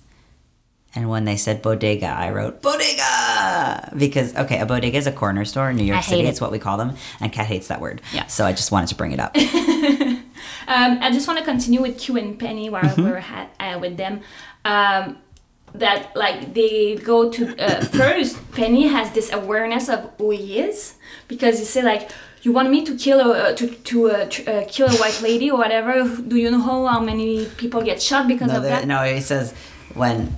[0.93, 5.45] And when they said bodega, I wrote bodega because okay, a bodega is a corner
[5.45, 6.23] store in New York I City.
[6.23, 6.29] it.
[6.29, 8.01] It's what we call them, and Cat hates that word.
[8.13, 8.27] Yeah.
[8.27, 9.35] So I just wanted to bring it up.
[10.67, 13.03] Um, I just want to continue with Q and Penny while Mm-hmm.
[13.03, 14.21] we're ha- uh, with them.
[14.65, 15.17] Um,
[15.73, 18.37] that like they go to uh, first.
[18.51, 20.95] Penny has this awareness of who he is
[21.27, 24.65] because he said like, "You want me to kill a uh, to to uh, uh,
[24.67, 26.03] kill a white lady or whatever?
[26.03, 29.53] Do you know how many people get shot because no, of that?" no, he says
[29.93, 30.35] when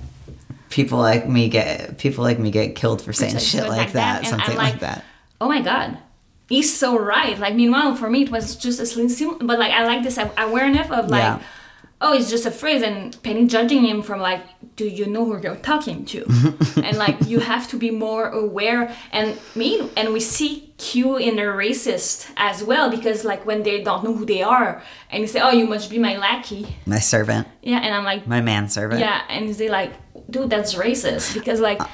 [0.70, 4.22] people like me get people like me get killed for saying shit like, like that,
[4.22, 5.04] that, something like- like that.
[5.40, 5.96] oh my god
[6.48, 9.06] he's so right like meanwhile for me it was just a slim
[9.46, 11.40] but like i like this awareness of like Yeah.
[12.00, 14.42] Oh it's just a phrase and penny judging him from like
[14.76, 16.24] do you know who you're talking to?
[16.82, 18.94] And like you have to be more aware.
[19.12, 23.82] And me and we see q in a racist as well because like when they
[23.82, 26.76] don't know who they are and you say oh you must be my lackey.
[26.86, 29.00] My servant, yeah and i'm like my manservant.
[29.00, 29.92] yeah and they like
[30.28, 31.86] dude that's racist because like uh,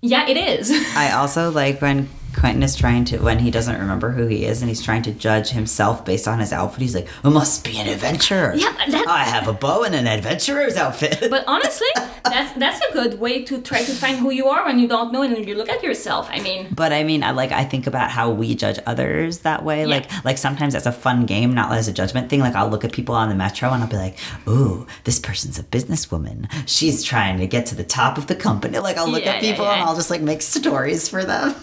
[0.00, 0.70] yeah it is.
[0.96, 4.60] I also like when Quentin is trying to when he doesn't remember who he is
[4.62, 6.80] and he's trying to judge himself based on his outfit.
[6.82, 8.52] He's like, "It must be an adventurer.
[8.54, 11.88] Yeah, that- I have a bow and an adventurer's outfit." But honestly,
[12.24, 15.12] that's that's a good way to try to find who you are when you don't
[15.12, 16.28] know and you look at yourself.
[16.30, 19.64] I mean, But I mean, I like I think about how we judge others that
[19.64, 19.80] way.
[19.80, 19.86] Yeah.
[19.94, 22.40] Like like sometimes that's a fun game, not as a judgment thing.
[22.40, 25.58] Like I'll look at people on the metro and I'll be like, "Ooh, this person's
[25.58, 26.50] a businesswoman.
[26.66, 29.40] She's trying to get to the top of the company." Like I'll look Yeah, at
[29.40, 29.74] people yeah.
[29.74, 31.54] and I'll just like make stories for them.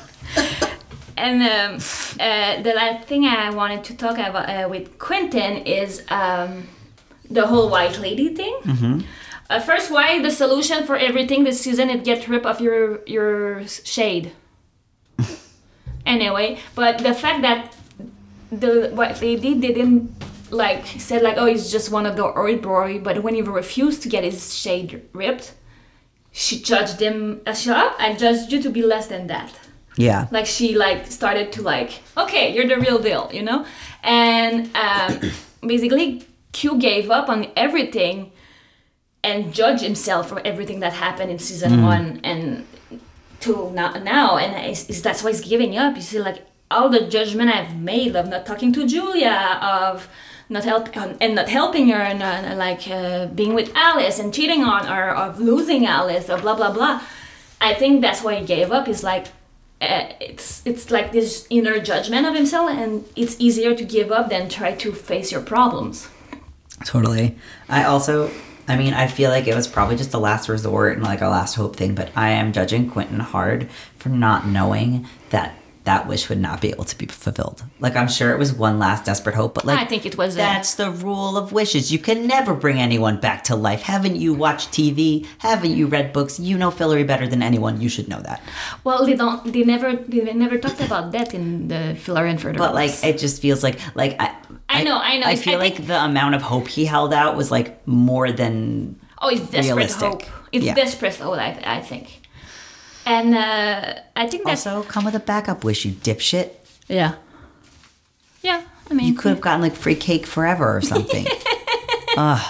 [1.17, 1.79] And um,
[2.19, 6.67] uh, the last thing I wanted to talk about uh, with Quentin is um,
[7.29, 8.57] the whole white lady thing.
[8.63, 9.01] Mm-hmm.
[9.49, 13.67] Uh, first, why the solution for everything this season is get rid of your your
[13.67, 14.31] shade.
[16.05, 17.75] anyway, but the fact that
[18.51, 20.12] the white lady didn't
[20.49, 22.23] like said like oh he's just one of the
[22.62, 25.53] boy, but when he refused to get his shade ripped,
[26.31, 27.41] she judged him.
[27.45, 27.95] Uh, shut up!
[27.99, 29.53] I judged you to be less than that
[29.97, 30.27] Yeah.
[30.32, 33.65] like she like started to like okay you're the real deal you know?
[34.03, 35.19] And um,
[35.67, 38.32] basically q gave up on everything
[39.23, 42.65] and judged himself for everything that happened in season one and
[43.41, 44.38] to now, now.
[44.38, 45.95] And it's, it's- that's why he's giving up.
[45.95, 50.08] You see like all the judgment i've made of not talking to julia of
[50.49, 50.89] not help
[51.21, 55.10] and not helping her and uh, like uh, being with alice and cheating on her
[55.15, 56.99] of losing alice or blah blah blah.
[57.62, 58.88] I think that's why he gave up.
[58.88, 59.27] Is like
[59.83, 64.29] uh, it's it's like this inner judgment of himself and it's easier to give up
[64.29, 66.09] than try to face your problems
[66.85, 67.35] Totally.
[67.69, 68.29] I also,
[68.67, 71.27] I mean, I feel like it was probably just a last resort and like a
[71.27, 76.29] last hope thing, but I am judging Quentin hard for not knowing that that wish
[76.29, 77.63] would not be able to be fulfilled.
[77.79, 80.35] Like, I'm sure it was one last desperate hope, but like, I think it was,
[80.35, 81.91] that's the rule of wishes.
[81.91, 83.81] You can never bring anyone back to life.
[83.81, 85.25] Haven't you watched TV?
[85.39, 86.39] Haven't you read books?
[86.39, 87.81] You know Fillory better than anyone.
[87.81, 88.41] You should know that.
[88.83, 92.57] well they don't they never they never talked about that in the Fillory and Further
[92.57, 94.35] But like, it just feels like, like, I,
[94.69, 95.27] I know, I know.
[95.27, 98.31] I I feel like think- the amount of hope he held out was like more
[98.31, 100.09] than oh it's desperate realistic.
[100.09, 100.75] hope it's Yeah.
[100.75, 102.21] desperate hope I, I think
[103.05, 106.49] and uh, i think that's Also, come with a backup wish, you dipshit.
[106.87, 107.15] yeah
[108.41, 111.25] yeah i mean You could have gotten like free cake forever or something.
[112.17, 112.45] Ugh,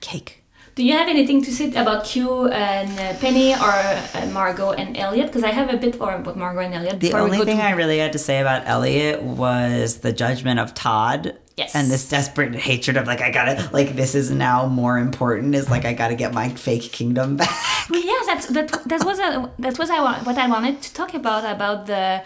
[0.00, 0.42] cake.
[0.74, 3.74] do you have anything to say about q and uh, penny or
[4.18, 7.12] uh, margot and elliot because i have a bit more about margot and elliot The
[7.12, 11.36] only thing I really had to say about Elliot was the judgment of Todd.
[11.56, 11.74] Yes.
[11.76, 15.70] And this desperate hatred of like I gotta like this is now more important is
[15.70, 17.50] like I gotta get my fake kingdom back.
[17.90, 21.14] yeah that's that that was a, that was I wa- what I wanted to talk
[21.14, 22.22] about about the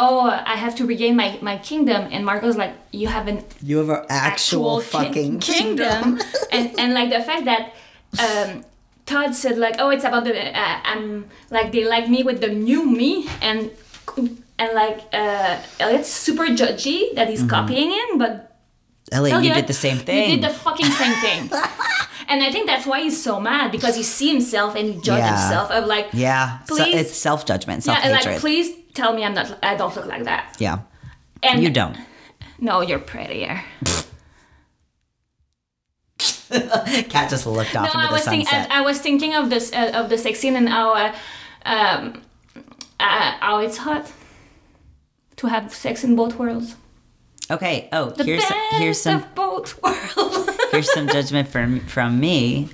[0.00, 2.08] oh, I have to regain my, my kingdom.
[2.10, 6.18] And Margot's like, you have an You have an actual, ki- fucking kingdom.
[6.52, 7.72] and and like the fact that
[8.18, 8.64] um,
[9.06, 12.48] Todd said like, oh, it's about the uh, I'm like they like me with the
[12.48, 13.70] new me and
[14.58, 17.48] and like uh, Elliot's super judgy that he's Mm-hmm.
[17.50, 18.53] copying him, but
[19.14, 20.30] Elliot, you did the same thing.
[20.30, 21.40] You did the fucking same thing.
[22.28, 25.18] and I think that's why he's so mad because he see himself and he judge
[25.18, 25.30] Yeah.
[25.40, 28.32] himself of like, yeah, so Please- it's self judgment, yeah, self and hatred.
[28.34, 30.56] like please tell me I'm not I don't look like that.
[30.58, 30.78] yeah,
[31.42, 31.96] And you don't.
[32.58, 33.62] No, you're prettier.
[37.08, 38.46] Cat just looked off No, into I the was thinking.
[38.46, 38.70] sunset.
[38.70, 41.14] I, I was thinking of this uh, of the sex scene and how uh,
[41.64, 42.22] um,
[43.00, 44.12] uh, how it's hot
[45.36, 46.76] to have sex in both worlds.
[47.50, 47.88] Okay.
[47.92, 50.50] Oh, The here's best here's some of both worlds.
[50.70, 52.68] here's some judgment from from me.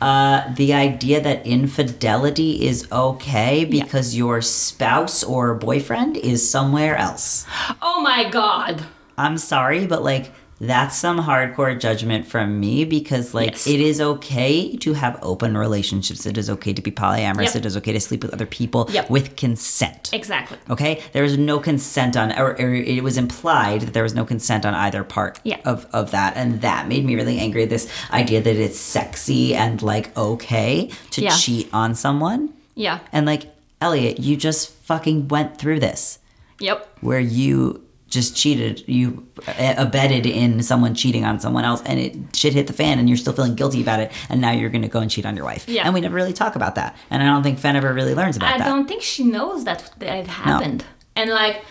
[0.00, 7.46] Uh, the idea that infidelity is okay because your spouse or boyfriend is somewhere else.
[7.80, 8.84] oh my god.
[9.16, 13.66] I'm sorry, but like that's some hardcore judgment from me because like Yes.
[13.66, 16.24] it is okay to have open relationships.
[16.26, 17.46] It is okay to be polyamorous.
[17.54, 17.56] Yep.
[17.56, 19.10] It is okay to sleep with other people Yep.
[19.10, 20.10] with consent.
[20.12, 20.56] Exactly.
[20.70, 24.24] Okay, there was no consent on, or, or it was implied that there was no
[24.24, 25.58] consent on either part Yeah.
[25.64, 27.64] of of that, and that made me really angry.
[27.66, 31.36] This idea that it's sexy and like okay to Yeah.
[31.36, 33.00] cheat on someone, Yeah.
[33.12, 36.18] and like Elliot, you just fucking went through this
[36.60, 36.88] Yep.
[37.02, 39.26] where you just cheated, you
[39.58, 43.18] abetted in someone cheating on someone else, and it shit hit the fan, and you're
[43.18, 45.68] still feeling guilty about it, and now you're gonna go and cheat on your wife.
[45.68, 45.84] Yeah.
[45.84, 48.36] And we never really talk about that, and I don't think Fen ever really learns
[48.36, 48.66] about I that.
[48.66, 50.84] I don't think she knows that that it happened.
[51.16, 51.64] And like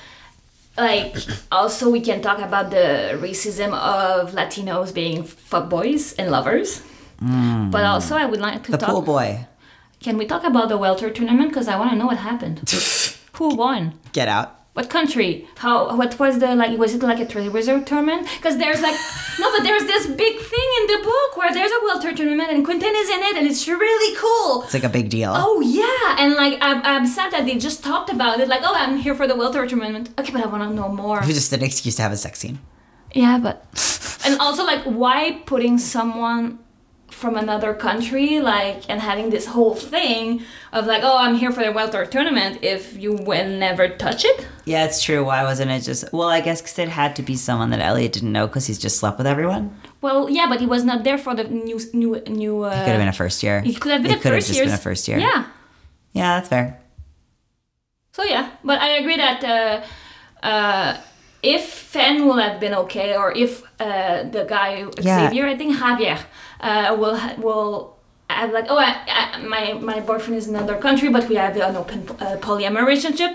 [0.77, 1.15] like
[1.51, 6.81] also we can talk about the racism of Latinos being fuckboys and lovers.
[7.21, 7.71] Mm.
[7.71, 9.47] But also I would like to The talk pool boy,
[10.01, 12.69] Can we talk about the welter tournament because I want to know what happened.
[13.33, 13.93] Who won?
[14.11, 14.64] get out.
[14.75, 15.47] What country?
[15.55, 15.95] How?
[15.95, 16.77] What was the like?
[16.77, 18.27] Was it like a treasure reserve tournament?
[18.35, 18.97] Because there's like
[19.39, 22.65] no, but there's this big thing in the book where there's a welter tournament and
[22.65, 24.63] Quentin is in it and it's really cool.
[24.63, 25.31] It's like a big deal.
[25.33, 28.49] Oh yeah, and like I'm, I'm sad that they just talked about it.
[28.49, 30.09] Like oh, I'm here for the welter tournament.
[30.19, 31.19] Okay, but I want to know more.
[31.19, 32.59] It was just an excuse to have a sex scene.
[33.13, 33.63] Yeah, but
[34.25, 36.59] and also like why putting someone
[37.21, 40.41] from another country like and having this whole thing
[40.73, 44.47] of like oh I'm here for the welter tournament if you will never touch it.
[44.65, 45.23] Yeah, it's true.
[45.23, 46.11] Why wasn't it just?
[46.11, 48.79] Well, I guess because it had to be someone that Elliot didn't know because he's
[48.79, 49.63] just slept with everyone.
[50.01, 52.63] Well, yeah, but he was not there for the new new new.
[52.65, 53.63] Uh, it Could have been a first year.
[53.65, 54.65] It could have been It a could have first just year.
[54.65, 55.19] been a first year.
[55.19, 55.45] Yeah.
[56.13, 56.79] Yeah, that's fair.
[58.11, 60.97] So yeah, but I agree that uh, uh,
[61.43, 65.29] if Fen will have been okay, or if uh, the guy Yeah.
[65.29, 66.19] Xavier, I think Javier,
[66.61, 67.95] uh, will will
[68.29, 71.55] have like, oh, I, I, my my boyfriend is in another country, but we have
[71.57, 73.31] an open uh, polyamorous relationship.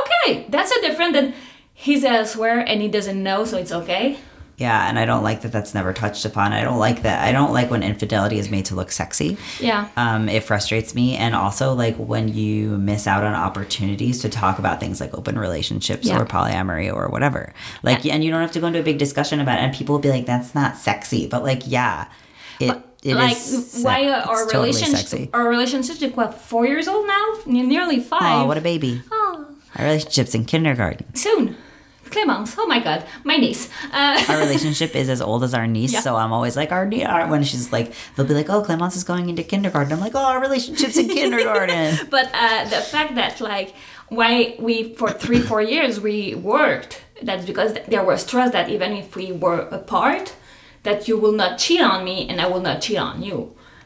[0.00, 1.34] Okay, that's a different than
[1.72, 4.18] he's elsewhere and he doesn't know, so it's okay.
[4.58, 6.54] Yeah, and I don't like that that's never touched upon.
[6.54, 7.22] I don't like that.
[7.28, 9.36] I don't like when infidelity is made to look sexy.
[9.60, 9.88] Yeah.
[9.98, 14.58] Um, it frustrates me, and also like when you miss out on opportunities to talk
[14.58, 16.18] about things like open relationships Yeah.
[16.20, 17.52] or polyamory or whatever.
[17.82, 19.62] Like, and you don't have to go into a big discussion about it.
[19.62, 22.06] And people will be like, "That's not sexy," but like, yeah,
[22.58, 22.70] it
[23.02, 23.14] it is.
[23.16, 28.00] like se- why our relationship our relationship is what four years old now Ne- nearly
[28.00, 29.02] five Oh, what a baby!
[29.12, 31.14] Oh, Our relationship's in kindergarten.
[31.14, 31.56] soon
[32.10, 35.92] Clemence oh my god my niece uh, Our relationship is as old as our niece,
[35.92, 36.00] Yeah.
[36.00, 36.86] so I'm always like, our,
[37.28, 40.24] when she's like, they'll be like, "Oh, Clemence is going into kindergarten." I'm like, "Oh,
[40.32, 43.74] our relationship's in kindergarten." but uh, the fact that like
[44.08, 48.92] why we for three four years we worked that's because there was trust that even
[48.92, 50.34] if we were apart
[50.84, 53.38] that you will not cheat on me and i will not cheat on you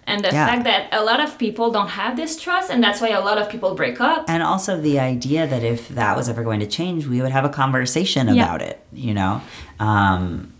[0.07, 0.47] and the Yeah.
[0.47, 3.39] fact that a lot of people don't have this trust and that's why a lot
[3.39, 6.67] of people break up and also the idea that if that was ever going to
[6.67, 8.43] change, we would have a conversation Yeah.
[8.45, 9.41] about it, you know?
[9.79, 10.53] Um,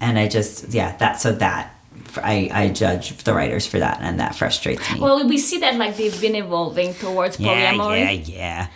[0.00, 1.74] and I just, yeah, that, so that,
[2.22, 4.98] I, I judge the writers for that, and that frustrates me.
[5.00, 8.66] well we see that like they've been evolving towards yeah, polyamory yeah, yeah.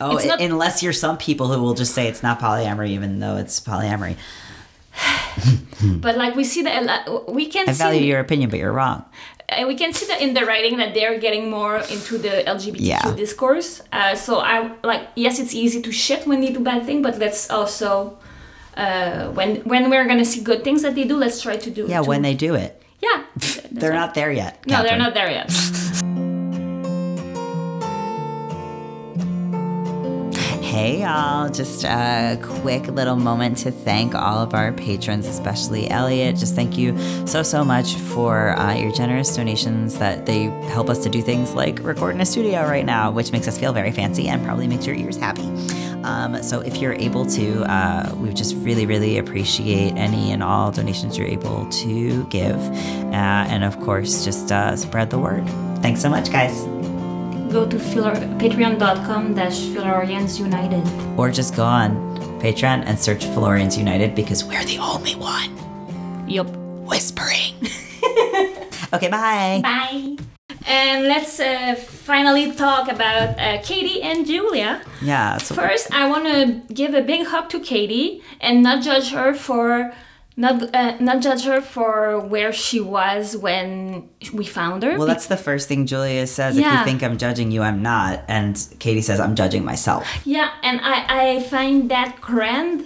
[0.00, 3.18] Oh, It's not- unless you're some people who will just say it's not polyamory, even
[3.18, 4.16] though it's polyamory.
[6.00, 9.04] but like we see that we can I see value your opinion, but you're wrong.
[9.48, 12.80] And we can see that in the writing that they're getting more into the LGBTQ
[12.80, 13.14] Yeah.
[13.14, 13.80] discourse.
[13.92, 17.18] Uh, so I like yes, it's easy to shit when they do bad things, but
[17.18, 18.18] let's also
[18.76, 21.86] uh, when when we're gonna see good things that they do, let's try to do.
[21.88, 22.82] Yeah, when they do it.
[23.00, 23.24] yeah,
[23.70, 24.66] They're not there yet.
[24.66, 25.48] No, they're not there yet.
[30.76, 31.48] Hey, y'all.
[31.48, 36.36] Just a quick little moment to thank all of our patrons, especially Elliot.
[36.36, 36.94] Just thank you
[37.26, 41.54] so, so much for uh, your generous donations that they help us to do things
[41.54, 44.68] like record in a studio right now, which makes us feel very fancy and probably
[44.68, 45.48] makes your ears happy.
[46.04, 50.72] Um, so if you're able to, uh, we just really, really appreciate any and all
[50.72, 52.60] donations you're able to give.
[52.60, 55.48] Uh, and of course, just uh, spread the word.
[55.80, 56.66] Thanks so much, guys.
[57.50, 59.60] Go to patreon.com dash
[60.38, 61.18] United.
[61.18, 61.96] Or just go on
[62.40, 65.50] Patreon and search Florians United because we're the only one
[66.28, 66.48] Yup.
[66.86, 67.54] whispering.
[68.92, 69.60] okay, bye.
[69.62, 70.16] Bye.
[70.66, 74.82] And let's uh, finally talk about uh, Kady and Julia.
[75.00, 75.38] Yeah.
[75.38, 79.32] So First, I want to give a big hug to Kady and not judge her
[79.34, 79.92] for
[80.36, 84.98] not uh, not judge her for where she was when we found her.
[84.98, 86.58] Well, that's the first thing Julia says.
[86.58, 88.22] If you think I'm judging you, I'm not.
[88.28, 90.06] And Kady says, I'm judging myself.
[90.26, 92.84] Yeah, and I, I find that grand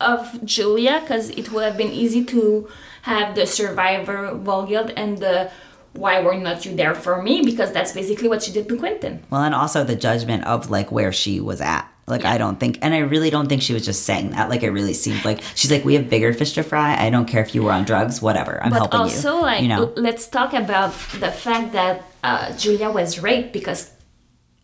[0.00, 2.68] of Julia because it would have been easy to
[3.02, 4.34] have the survivor
[4.66, 5.50] guilt and the
[5.92, 9.22] why were not you there for me because that's basically what she did to Quentin.
[9.30, 11.90] Well, and also the judgment of like where she was at.
[12.08, 14.48] Like, I don't think, and I really don't think she was just saying that.
[14.48, 16.96] Like, it really seemed like she's like, we have bigger fish to fry.
[16.96, 18.62] I don't care if you were on drugs, whatever.
[18.62, 19.42] I'm But helping also, you.
[19.42, 23.90] like, you know, let's talk about the fact that uh, Julia was raped because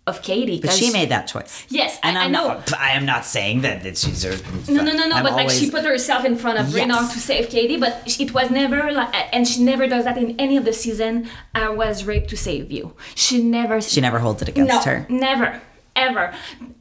[0.07, 0.61] of Kady.
[0.61, 1.65] but she made that choice.
[1.69, 2.49] Yes, And I, I I'm know.
[2.49, 2.73] not.
[2.75, 4.25] I am not saying that, that she's.
[4.25, 4.37] A,
[4.71, 5.17] No, no, no, no.
[5.17, 7.13] I'm but like she put herself in front of Yes.
[7.15, 10.57] To save Kady, but it was never like, and she never does that in any
[10.57, 11.29] of the season.
[11.55, 12.95] I was raped to save you.
[13.15, 13.81] She never.
[13.81, 15.07] She never holds it against no, her.
[15.09, 15.61] never,
[15.97, 16.33] ever,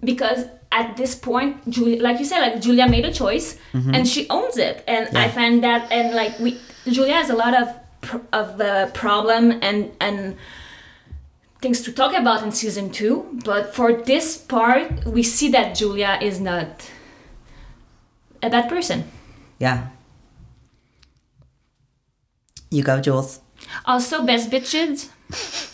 [0.03, 4.27] because at this point, Julia, like you said, like Julia made a choice and she
[4.29, 5.35] owns it, and I Mm-hmm.
[5.35, 7.67] Find that, and like we, Julia has a lot of
[8.01, 10.37] pr- of the problem and and
[11.61, 16.17] things to talk about in season two, but for this part, we see that Julia
[16.21, 16.89] is not
[18.41, 19.03] a bad person.
[19.59, 19.89] Yeah.
[22.71, 23.41] You go, Jules.
[23.85, 25.09] Also, best bitches.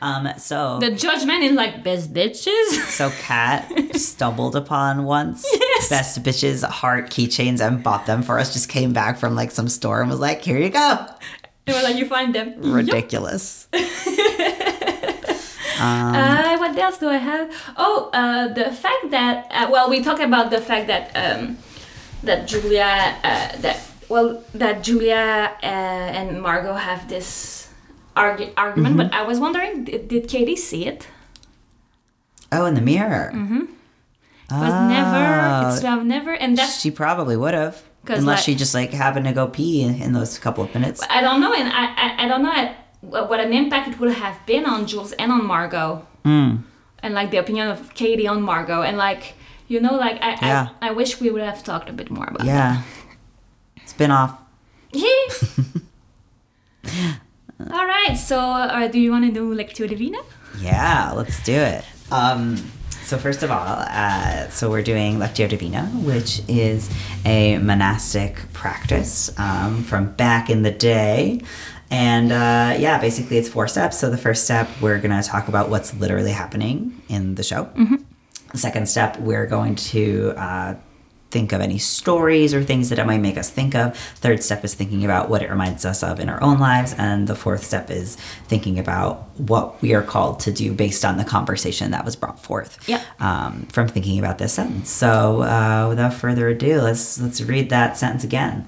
[0.00, 0.28] Um.
[0.38, 0.78] So.
[0.80, 2.68] The judgment is like best bitches.
[2.88, 5.88] So Kat stumbled upon once Yes.
[5.88, 8.52] best bitches heart keychains and bought them for us.
[8.52, 11.06] Just came back from like some store and was like, "Here you go."
[11.66, 12.54] it was like you find them.
[12.72, 13.68] Ridiculous.
[15.80, 17.54] Uh, what else do I have?
[17.76, 21.56] Oh, uh, the fact that uh, well, we talk about the fact that um,
[22.24, 25.66] that Julia uh, that well that Julia uh,
[26.18, 27.67] and Margot have this
[28.16, 31.06] argu- argument, but I was wondering, did, did Kady see it?
[32.50, 33.30] Oh, in the mirror.
[33.34, 33.60] Mm-hmm.
[33.60, 35.68] It was never.
[35.74, 39.32] It's never, and that's she probably would have, unless like- she just like happened to
[39.32, 41.02] go pee in, in those couple of minutes.
[41.10, 44.12] I don't know, and I I, I don't know at, what an impact it would
[44.14, 46.62] have been on Jules and on Margot, Mm.
[47.02, 49.34] and like the opinion of Kady on Margot, and like
[49.68, 50.68] you know, like I Yeah.
[50.80, 52.46] I, I wish we would have talked a bit more about.
[52.46, 52.82] Yeah.
[53.84, 54.38] Spin off.
[54.92, 55.82] that.
[57.60, 60.18] All right, so uh, do you want to do lectio divina?
[60.60, 61.84] Yeah, let's do it.
[62.10, 62.56] Um,
[63.02, 66.90] so first of all, uh, so we're doing Lectio Divina, which is
[67.24, 71.40] a monastic practice um, from back in the day.
[71.90, 73.98] And uh, yeah, basically it's four steps.
[73.98, 77.70] So the first step, we're going to talk about what's literally happening in the show.
[78.52, 80.74] The second step, we're going to uh,
[81.30, 83.96] think of any stories or things that it might make us think of.
[83.96, 86.94] Third step is thinking about what it reminds us of in our own lives.
[86.96, 88.16] And the fourth step is
[88.46, 92.42] thinking about what we are called to do based on the conversation that was brought
[92.42, 93.02] forth Yep.
[93.20, 94.90] um, from thinking about this sentence.
[94.90, 98.66] So uh, without further ado, let's let's read that sentence again.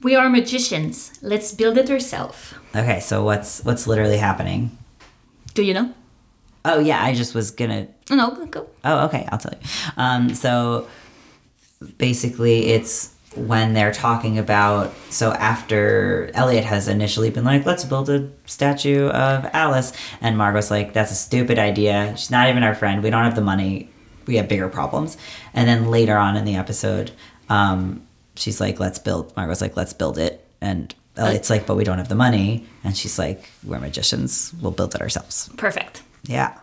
[0.00, 1.18] We are magicians.
[1.22, 2.54] Let's build it ourselves.
[2.76, 4.78] Okay, so what's what's literally happening?
[5.54, 5.92] Do you know?
[6.64, 8.68] Oh yeah, I just was gonna No, go-.
[8.84, 9.26] Oh, okay.
[9.32, 9.68] I'll tell you.
[9.96, 10.86] Um, so
[11.98, 14.92] basically, it's when they're talking about.
[15.10, 20.70] So after Elliot has initially been like, "Let's build a statue of Alice," and Margot's
[20.70, 22.14] like, "That's a stupid idea.
[22.16, 23.02] She's not even our friend.
[23.02, 23.90] We don't have the money.
[24.26, 25.16] We have bigger problems."
[25.54, 27.12] And then later on in the episode,
[27.48, 28.02] um,
[28.34, 30.94] she's like, "Let's build." Margot's like, "Let's build it," and.
[31.16, 32.64] Elliot's like, but we don't have the money.
[32.84, 34.54] And she's like, we're magicians.
[34.62, 35.50] We'll build it ourselves.
[35.56, 36.02] Perfect.
[36.22, 36.56] Yeah.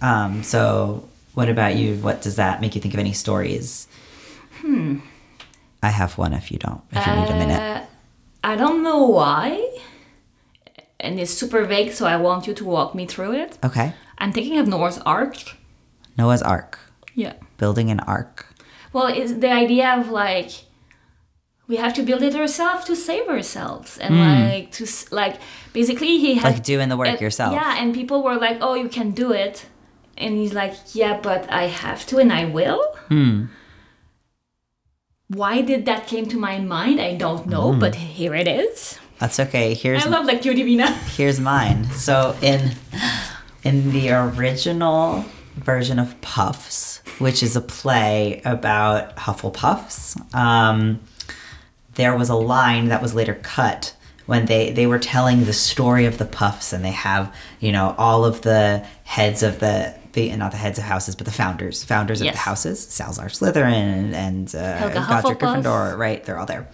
[0.00, 1.94] Um, so what about you?
[1.96, 3.86] What does that make you think of any stories?
[4.62, 4.98] Hmm.
[5.82, 7.60] I have one if you don't, if you need a minute.
[7.60, 7.80] Uh,
[8.44, 9.48] I don't know why,
[11.00, 13.58] and it's super vague, so I want you to walk me through it.
[13.64, 13.92] Okay.
[14.18, 15.36] I'm thinking of Noah's Ark.
[16.16, 16.78] Noah's Ark.
[17.14, 17.34] Yeah.
[17.58, 18.46] Building an ark.
[18.92, 20.50] Well, it's the idea of like
[21.68, 25.36] we have to build it ourselves to save ourselves, and like to like
[25.72, 27.52] basically he had Like doing the work and- yourself.
[27.54, 29.66] Yeah, and people were like, "Oh, you can do it."
[30.18, 33.46] and he's like, "Yeah, but I have to, and I will." Hmm.
[35.34, 37.00] Why did that came to my mind?
[37.00, 38.98] I don't know, but here it is.
[39.18, 39.72] That's okay.
[39.72, 40.90] Here's I love that cutie Vina.
[41.16, 41.90] here's mine.
[41.92, 42.72] So in
[43.62, 45.24] in the original
[45.56, 51.00] version of Puffs, which is a play about Hufflepuffs, um,
[51.94, 53.94] there was a line that was later cut
[54.26, 57.94] when they they were telling the story of the Puffs, and they have you know
[57.96, 59.94] all of the heads of the.
[60.12, 64.12] The, not the heads of houses, but the founders, founders of the houses, Salazar Slytherin
[64.12, 66.22] and uh, Godric Gryffindor, right?
[66.22, 66.68] They're all there.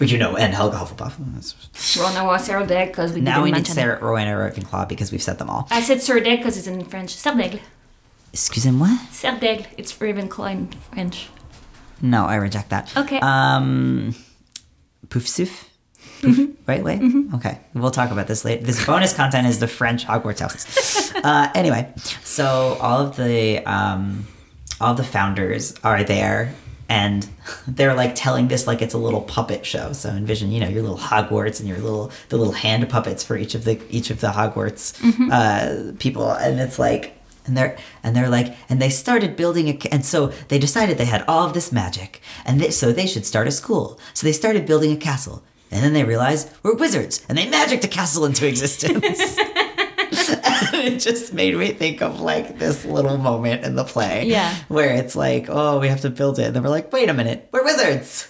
[0.00, 2.00] But you know, and Helga Hufflepuff.
[2.00, 4.02] Rona was Sir Deg because we now we need Sarah it.
[4.02, 5.68] Rowena Ravenclaw because we've said them all.
[5.70, 7.14] I said Sir Deg because it's in French.
[7.16, 7.60] Serdaigle.
[8.32, 8.88] Excusez-moi?
[9.10, 9.66] Serdaigle.
[9.76, 11.28] It's Ravenclaw in French.
[12.00, 12.96] No, I reject that.
[12.96, 13.20] Okay.
[13.20, 14.14] Um,
[15.08, 15.68] Poufsif?
[16.20, 16.62] Mm-hmm.
[16.66, 17.00] Right way?
[17.34, 17.58] Okay.
[17.74, 18.64] We'll talk about this later.
[18.64, 21.12] This bonus content is the French Hogwarts houses.
[21.24, 21.92] uh, anyway,
[22.22, 24.26] so all of the um,
[24.80, 26.54] all of the founders are there
[26.90, 27.28] and
[27.68, 29.92] they're like telling this like it's a little puppet show.
[29.92, 33.36] So envision, you know, your little Hogwarts and your little the little hand puppets for
[33.36, 35.00] each of the each of the Hogwarts
[35.30, 37.14] uh, people, and it's like
[37.46, 41.04] and they're and they're like and they started building a and so they decided they
[41.04, 43.98] had all of this magic and they, so they should start a school.
[44.12, 45.44] So they started building a castle.
[45.70, 49.36] And then they realize we're wizards and they magicked a castle into existence.
[50.74, 54.54] it just made me think of like this little moment in the play Yeah.
[54.68, 56.46] where it's like, oh, we have to build it.
[56.46, 58.28] And then we're like, wait a minute, we're wizards.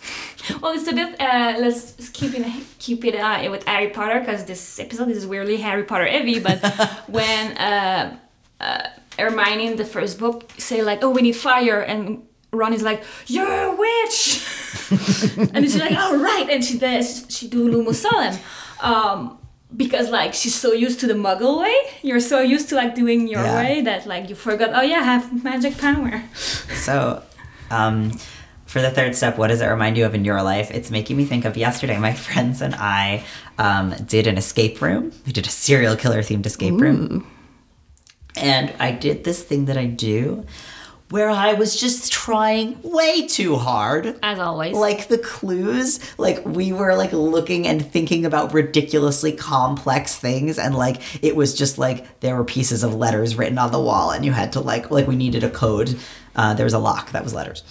[0.61, 1.20] Well, it's a bit.
[1.20, 2.47] Uh, let's keep it
[2.78, 6.41] keep it uh, with Harry Potter because this episode is weirdly Harry Potter heavy.
[6.41, 6.59] But
[7.09, 8.18] when uh,
[8.59, 8.82] uh,
[9.18, 12.22] Hermione in the first book say like, "Oh, we need fire," and
[12.53, 14.44] Ron is like, "You're a witch,"
[15.55, 18.36] and she's like, "Oh, right," and she does she do Lumos Solem.
[18.80, 19.38] Um,
[19.76, 21.72] because like she's so used to the muggle way
[22.03, 23.55] you're so used to like doing your Yeah.
[23.62, 26.24] way that like you forgot oh yeah i have magic power
[26.86, 27.22] So,
[27.70, 28.11] um,
[28.66, 30.70] for the third step, what does it remind you of in your life?
[30.72, 31.98] It's making me think of yesterday.
[31.98, 33.22] My friends and I
[33.59, 35.12] um, did an escape room.
[35.26, 37.26] We did a serial killer themed escape room.
[38.36, 40.46] And I did this thing that I do
[41.11, 44.16] where I was just trying way too hard.
[44.22, 50.16] as always Like the clues, like we were like looking and thinking about ridiculously complex
[50.16, 53.80] things, and like it was just like there were pieces of letters written on the
[53.80, 55.98] wall, and you had to like like we needed a code.
[56.37, 57.64] Uh, there was a lock that was letters,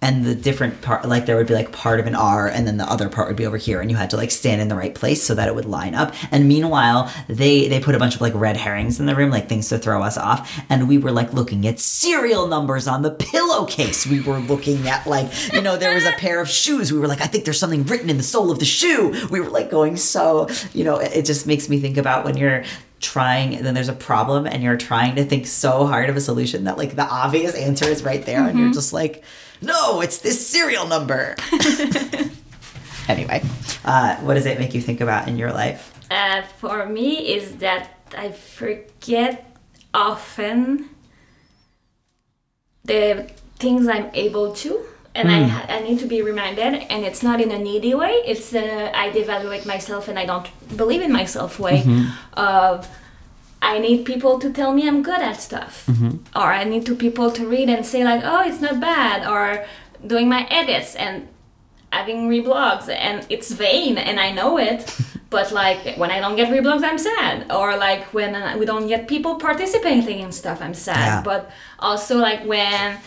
[0.00, 2.76] and the different part, like there would be like part of an R, and then
[2.76, 4.76] the other part would be over here, and you had to like stand in the
[4.76, 6.14] right place so that it would line up.
[6.30, 9.48] And meanwhile, they they put a bunch of like red herrings in the room, like
[9.48, 13.10] things to throw us off, and we were like looking at serial numbers on the
[13.10, 14.06] pillowcase.
[14.06, 16.92] We were looking at like you know there was a pair of shoes.
[16.92, 19.12] We were like, I think there's something written in the sole of the shoe.
[19.30, 22.36] We were like going so you know it, it just makes me think about when
[22.36, 22.64] you're
[23.04, 26.20] trying and then there's a problem and you're trying to think so hard of a
[26.20, 29.22] solution that like the obvious answer is right there and you're just like
[29.60, 31.36] no it's this serial number.
[33.06, 33.42] Anyway
[33.84, 35.92] uh, what does it make you think about in your life?
[36.10, 39.54] Uh, for me is that I forget
[39.92, 40.88] often
[42.84, 44.84] the things I'm able to
[45.14, 48.54] and I, I need to be reminded and it's not in a needy way it's
[48.54, 51.84] uh, I devaluate myself and I don't believe in myself way
[52.34, 52.88] of
[53.62, 55.88] I need people to tell me I'm good at stuff
[56.34, 59.64] or I need to people to read and say like oh it's not bad or
[60.06, 61.28] doing my edits and
[61.94, 64.96] having reblogs and it's vain and I know it.
[65.30, 67.50] But like when I don't get reblogs, I'm sad.
[67.50, 71.06] Or like when uh, we don't get people participating in stuff, I'm sad.
[71.06, 71.22] Yeah.
[71.22, 71.50] But
[71.80, 72.98] also like when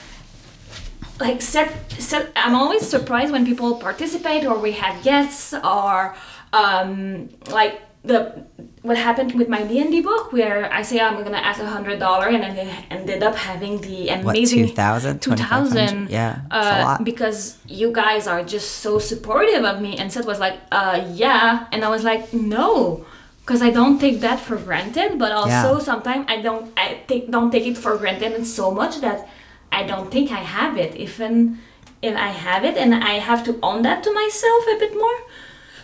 [1.19, 6.15] like set, set I'm always surprised when people participate or we have guests or
[6.53, 8.45] um like the
[8.83, 12.27] what happened with my D&D book where I say I'm gonna ask a hundred dollar
[12.27, 17.03] and then ended up having the what amazing 2000 2000 yeah it's a uh, lot.
[17.03, 21.67] because you guys are just so supportive of me and Seth was like uh yeah
[21.71, 23.05] and I was like no
[23.41, 25.79] because I don't take that for granted but also Yeah.
[25.79, 29.27] sometimes I don't I take don't take it for granted and so much that
[29.71, 30.95] I don't think I have it.
[30.95, 31.59] Even
[32.01, 35.19] if I have it and I have to own that to myself a bit more.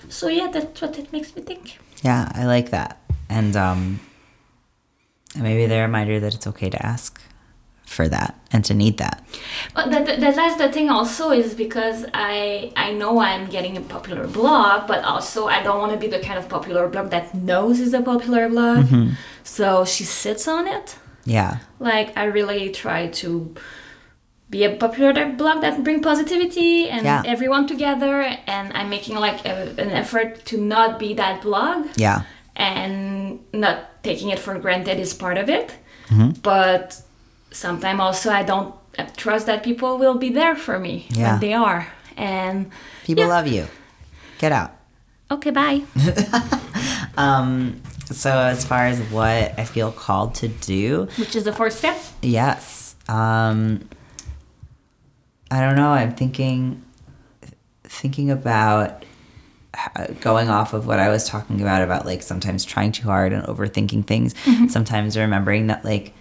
[0.10, 1.78] So yeah that's what it makes me think.
[2.04, 3.00] Yeah i like that.
[3.30, 4.00] And um
[5.36, 7.20] maybe the reminder that it's okay to ask
[7.86, 9.24] for that and to need that.
[9.76, 13.82] But that, that, that's the thing also is because I I know I'm getting a
[13.82, 17.34] popular blog, but also I don't want to be the kind of popular blog that
[17.36, 18.88] knows is a popular blog.
[19.44, 20.98] So she sits on it.
[21.26, 23.54] Yeah Like I really try to
[24.50, 27.24] be a popular blog that bring positivity and Yeah.
[27.26, 28.22] everyone together.
[28.48, 32.22] And I'm making like a, an effort to not be that blog yeah
[32.56, 35.74] and not taking it for granted is part of it.
[36.10, 36.32] Mm-hmm.
[36.44, 37.02] But
[37.52, 38.74] sometimes also I don't
[39.18, 41.32] trust that people will be there for me Yeah.
[41.32, 41.88] when they are.
[42.18, 42.70] And
[43.06, 43.36] People Yeah.
[43.36, 43.66] love you.
[44.38, 44.72] Get out.
[45.32, 45.82] okay, bye.
[47.18, 47.82] Um,
[48.14, 51.98] so as far as what I feel called to do, Which is the first step.
[52.22, 52.96] yes.
[53.10, 53.88] Um,
[55.52, 55.90] I don't know.
[55.90, 56.84] I'm thinking,
[57.84, 59.04] thinking about
[60.22, 63.44] going off of what I was talking about about like sometimes trying too hard and
[63.46, 64.36] overthinking things.
[64.72, 66.14] Sometimes remembering that like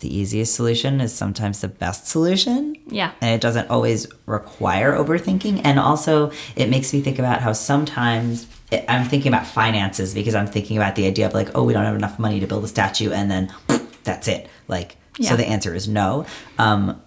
[0.00, 2.76] the easiest solution is sometimes the best solution.
[2.88, 3.12] Yeah.
[3.20, 8.46] and it doesn't always require overthinking and also it makes me think about how sometimes
[8.88, 11.84] i'm thinking about finances because i'm thinking about the idea of like oh we don't
[11.84, 13.52] have enough money to build a statue and then
[14.04, 15.30] that's it like Yeah.
[15.30, 16.26] so the answer is no
[16.58, 17.00] um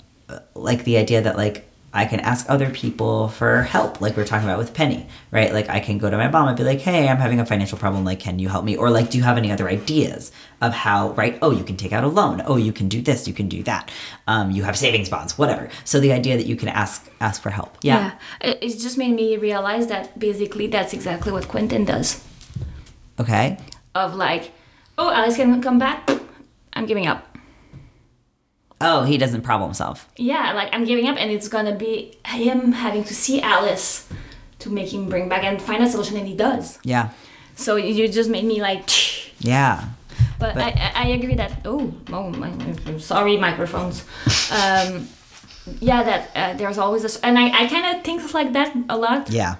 [0.54, 4.26] like the idea that like I can ask other people for help, like we are
[4.26, 5.54] talking about with Penny, right?
[5.54, 7.78] Like I can go to my mom and be like, "Hey, I'm having a financial
[7.78, 8.04] problem.
[8.04, 11.12] Like, can you help me?" Or like, "Do you have any other ideas of how?"
[11.12, 11.40] Right?
[11.42, 12.44] Oh, you can take out a loan.
[12.46, 13.30] Oh, you can do this.
[13.30, 13.90] You can do that.
[14.28, 15.70] Um, you have savings bonds, whatever.
[15.86, 17.78] So the idea that you can ask ask for help.
[17.82, 18.12] Yeah.
[18.42, 22.22] It, it just made me realize that basically that's exactly what Quentin does.
[23.20, 23.58] Okay.
[23.94, 24.52] Of like,
[24.98, 26.10] oh, Alice can come back.
[26.74, 27.35] I'm giving up.
[28.88, 30.06] Oh, he doesn't problem solve.
[30.18, 34.08] Yeah, like I'm giving up, and it's gonna be him having to see Alice
[34.60, 36.80] to make him bring back and find a solution, and he does.
[36.84, 37.10] Yeah.
[37.56, 38.84] So you just made me like,
[39.40, 39.84] Yeah.
[40.40, 42.52] but, But- I, I agree that oh oh my
[43.00, 44.04] sorry microphones,
[44.52, 45.08] um,
[45.82, 48.98] yeah that uh, there's always this and I, I kind of think like that a
[48.98, 49.30] lot.
[49.32, 49.56] Yeah.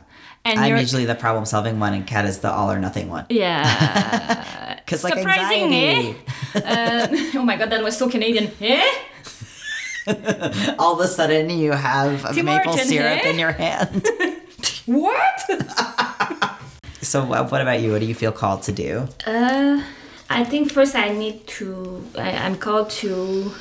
[0.46, 3.26] and I'm usually the problem solving one, and Kat is the all or nothing one.
[3.30, 3.64] yeah.
[4.86, 6.16] Because like Surprising, anxiety.
[6.56, 8.52] uh, oh my god, that was so Canadian.
[8.62, 8.86] Eh?
[10.80, 14.08] All of a sudden, you have Tim maple Horton, syrup in your hand.
[14.86, 15.42] What?
[17.02, 17.92] so, uh, what about you?
[17.92, 19.08] What do you feel called to do?
[19.26, 19.82] Uh,
[20.30, 22.04] I think first I need to.
[22.18, 23.52] I, I'm called to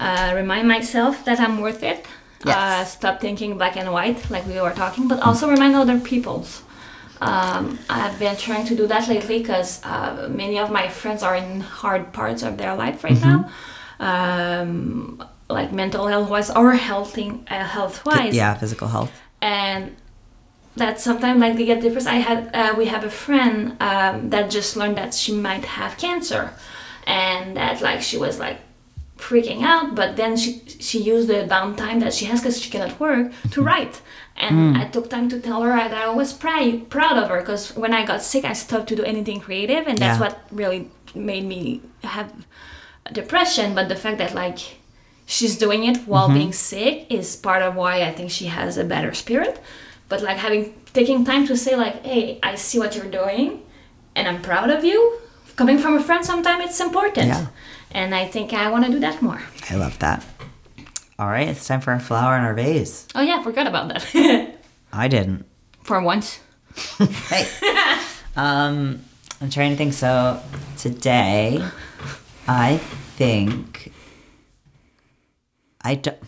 [0.00, 2.06] uh, remind myself that I'm worth it.
[2.06, 2.92] Uh, Yes.
[2.94, 6.62] stop thinking black and white, like we were talking, but also remind other people's.
[7.20, 11.36] Um, I've been trying to do that lately because uh, many of my friends are
[11.36, 13.48] in hard parts of their life right now,
[14.00, 15.24] um,
[15.60, 18.34] like mental health wise or healthy, uh, health wise.
[18.42, 19.12] Yeah, physical health.
[19.40, 19.82] and
[20.82, 22.08] that sometimes like they get depressed.
[22.18, 23.56] I had uh, we have a friend
[23.90, 26.44] um, that just learned that she might have cancer
[27.06, 28.58] and that like she was like
[29.26, 30.50] freaking out but then she
[30.88, 33.24] she used the downtime that she has because she cannot work
[33.54, 33.96] to write.
[34.44, 37.64] And i took time to tell her that i was proud proud of her because
[37.82, 40.24] when i got sick i stopped to do anything creative and that's Yeah.
[40.26, 40.80] what really
[41.30, 41.62] made me
[42.14, 42.28] have
[43.20, 43.66] depression.
[43.78, 44.58] But the fact that like
[45.26, 48.84] she's doing it while being sick is part of why I think she has a
[48.84, 49.60] better spirit.
[50.08, 53.62] But like having taking time to say like, hey, I see what you're doing,
[54.14, 55.18] and I'm proud of you.
[55.56, 57.28] Coming from a friend, sometimes it's important.
[57.28, 57.46] Yeah.
[57.92, 59.40] And I think I want to do that more.
[59.70, 60.24] I love that.
[61.18, 63.06] All right, it's time for our flower in our vase.
[63.14, 64.54] Oh yeah, forgot about that.
[64.92, 65.46] I didn't.
[65.84, 66.40] for once.
[67.28, 67.46] Hey.
[68.36, 69.00] um,
[69.40, 69.92] I'm trying to think.
[69.92, 70.40] So
[70.76, 71.64] today,
[72.48, 72.78] I
[73.16, 73.92] think
[75.84, 76.18] I don't.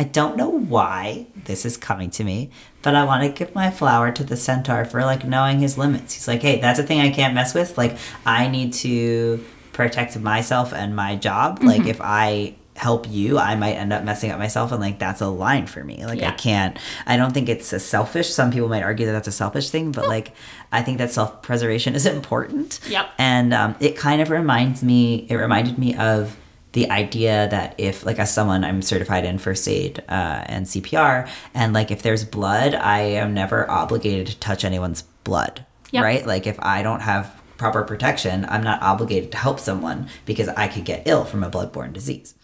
[0.00, 2.50] I don't know why this is coming to me,
[2.82, 6.14] but I want to give my flower to the centaur for like knowing his limits.
[6.14, 7.76] He's like, hey, that's a thing I can't mess with.
[7.76, 11.64] Like, I need to protect myself and my job.
[11.64, 15.20] Like, if I help you, I might end up messing up myself, and like that's
[15.20, 16.06] a line for me.
[16.06, 16.78] Like, I can't.
[17.04, 18.30] I don't think it's a selfish.
[18.30, 20.30] Some people might argue that that's a selfish thing, but like,
[20.70, 22.78] I think that self preservation is important.
[22.88, 23.10] Yep.
[23.18, 25.26] And um, it kind of reminds me.
[25.28, 26.36] It reminded me of
[26.72, 31.28] the idea that if like as someone i'm certified in first aid uh, and cpr
[31.54, 36.04] and like if there's blood i am never obligated to touch anyone's blood Yep.
[36.04, 40.48] right like if i don't have proper protection i'm not obligated to help someone because
[40.48, 42.34] i could get ill from a bloodborne disease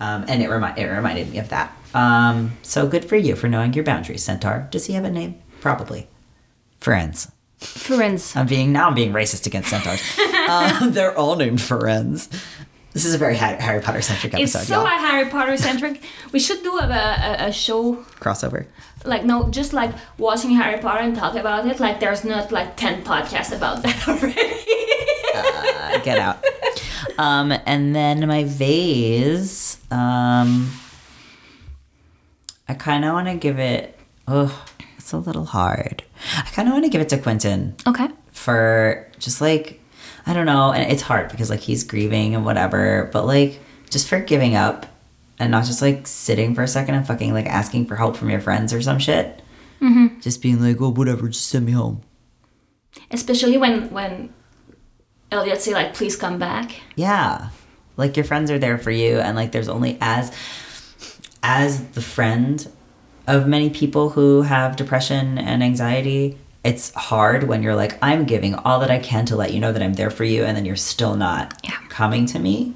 [0.00, 3.48] um, and it, remi- it reminded me of that um, so good for you for
[3.48, 6.06] knowing your boundaries centaur does he have a name probably
[6.80, 8.34] friends Friends.
[8.34, 10.02] I'm being now I'm being racist against centaurs.
[10.50, 12.26] um, they're all named Firenze.
[12.92, 14.58] This is a very Harry, Potter centric episode.
[14.58, 14.86] It's so y'all.
[14.86, 16.02] Harry Potter centric.
[16.32, 18.66] we should do a, a, a show Crossover.
[19.04, 21.80] like no, just like watching Harry Potter and talk about it.
[21.80, 24.38] Like there's not like ten podcasts about that already.
[25.34, 26.44] Uh, get out.
[27.18, 29.78] Um, and then my vase.
[29.90, 30.70] Um,
[32.68, 33.98] I kind of want to give it.
[34.28, 34.64] Oh,
[34.98, 36.04] it's a little hard.
[36.36, 37.74] I kind of want to give it to Quentin.
[37.86, 38.08] okay.
[38.32, 39.80] for just like
[40.26, 43.60] I don't know, and it's hard because like he's grieving and whatever, but like
[43.90, 44.86] just for giving up
[45.38, 48.30] and not just like sitting for a second and fucking like asking for help from
[48.30, 49.42] your friends or some shit.
[49.80, 50.20] Mm-hmm.
[50.20, 52.02] Just being like, oh, whatever, just send me home.
[53.10, 54.32] Especially when when
[55.32, 57.48] Elliot say like, "Please come back." Yeah.
[57.96, 60.32] Like your friends are there for you, and like there's only as
[61.42, 62.70] as the friend
[63.26, 66.38] of many people who have depression and anxiety.
[66.64, 69.72] It's hard when you're like, I'm giving all that I can to let you know
[69.72, 71.76] that I'm there for you, and then you're still not Yeah.
[71.88, 72.74] coming to me.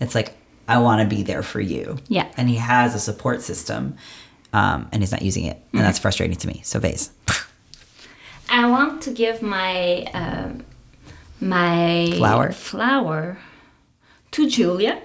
[0.00, 0.34] It's like,
[0.68, 1.98] I want to be there for you.
[2.08, 2.26] Yeah.
[2.36, 3.96] And he has a support system,
[4.52, 5.60] um, and he's not using it.
[5.72, 6.60] And that's frustrating to me.
[6.64, 7.10] So, Vase.
[8.50, 10.64] I want to give my um,
[11.40, 12.52] my Flower?
[12.52, 13.38] flower
[14.30, 15.00] to Julia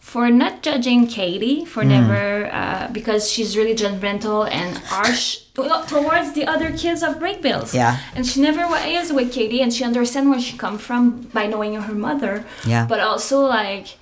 [0.00, 1.88] for not judging Kady for Hmm.
[1.88, 5.40] never uh, because she's really judgmental and harsh
[5.86, 7.74] towards the other kids of Brakebills.
[7.74, 7.98] Yeah.
[8.14, 11.74] and she never is with Kady, and she understands where she come from by knowing
[11.74, 12.44] her mother.
[12.66, 12.86] Yeah.
[12.86, 13.96] but also like.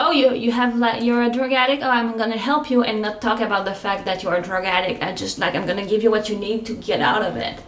[0.00, 1.82] Oh, you you have like you're a drug addict.
[1.82, 4.64] Oh, I'm gonna help you and not talk about the fact that you're a drug
[4.64, 5.02] addict.
[5.02, 7.58] I just like I'm gonna give you what you need to get out of it.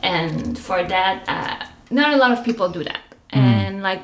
[0.00, 3.00] And for that, uh, not a lot of people do that.
[3.30, 4.02] And like,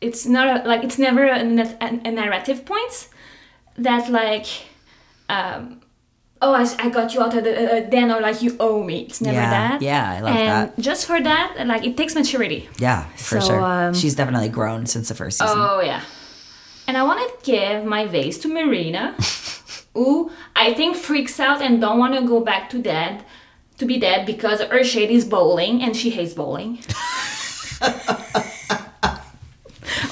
[0.00, 3.08] it's not a, like it's never a, a, a narrative points
[3.76, 4.46] that like,
[5.28, 5.81] um,
[6.44, 9.02] oh, I, I got you out of the uh, den or like you owe me.
[9.08, 9.82] It's never Yeah, that.
[9.82, 10.78] yeah, I love and that.
[10.78, 12.68] just for that, like it takes maturity.
[12.78, 13.60] Yeah, for So, sure.
[13.62, 15.56] um, She's definitely grown since the first season.
[15.58, 16.02] Oh yeah.
[16.88, 19.14] And I want to give my vase to Marina,
[19.94, 23.24] who I think freaks out and don't want to go back to dead,
[23.78, 26.80] to be dead because her shade is bowling and she hates bowling.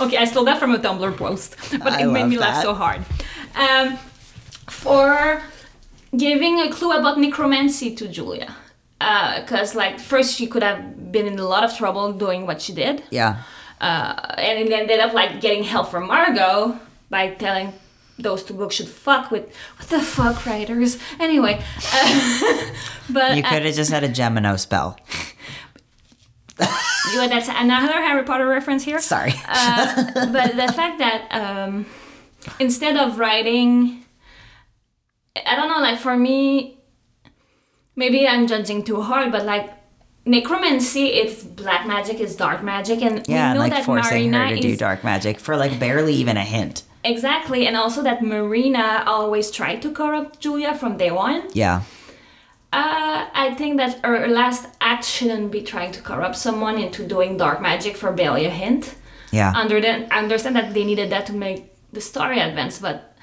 [0.01, 2.75] okay, I stole that from a Tumblr post, but I it made me laugh so
[2.75, 3.05] hard.
[3.55, 3.97] Um,
[4.69, 5.43] for
[6.17, 8.55] giving a clue about necromancy to Julia.
[8.99, 12.73] Because, like, first she could have been in a lot of trouble doing what she
[12.75, 13.43] did Yeah.
[13.81, 17.73] uh, and it ended up like getting help from Margot by telling
[18.19, 19.45] those two books should fuck with
[19.79, 21.61] what the fuck writers anyway
[21.95, 22.71] uh,
[23.11, 24.99] but You uh, could have just had a Gemino spell.
[26.61, 29.33] you know, that's another Harry Potter reference here Sorry.
[29.49, 31.87] uh, but the fact that um,
[32.59, 34.05] instead of writing
[35.37, 36.79] I don't know like for me
[37.97, 39.73] maybe I'm judging too hard but like
[40.27, 44.49] necromancy it's black magic it's dark magic and yeah, we and like that forcing Marina
[44.49, 46.85] her to do dark magic for like barely even a hint.
[47.03, 51.49] Exactly, and also that Marina always tried to corrupt Julia from day one.
[51.55, 51.83] Yeah.
[52.73, 57.37] Uh, I think that her last act shouldn't be trying to corrupt someone into doing
[57.37, 58.95] dark magic for barely a hint.
[59.33, 59.53] Yeah.
[59.57, 63.17] Under the, I understand that they needed that to make the story advance, but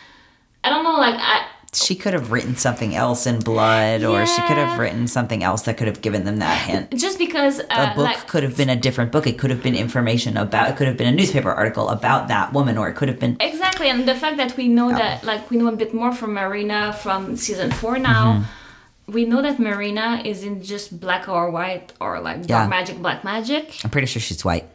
[0.63, 1.47] I don't know, like I,
[1.83, 5.61] she could have written something else in blood, or she could have written something else
[5.63, 6.91] that could have given them that hint.
[6.97, 9.27] just because A uh, book like could have been a different book.
[9.27, 10.69] It could have been information about.
[10.71, 13.37] It could have been a newspaper article about that woman, or it could have been.
[13.39, 16.33] Exactly, and the fact that we know that, like, we know a bit more from
[16.33, 18.33] Marina from season four now.
[18.33, 19.13] Mm-hmm.
[19.13, 22.67] We know that Marina isn't just black or white or like dark Yeah.
[22.67, 23.63] magic, black magic.
[23.83, 24.67] I'm pretty sure she's white.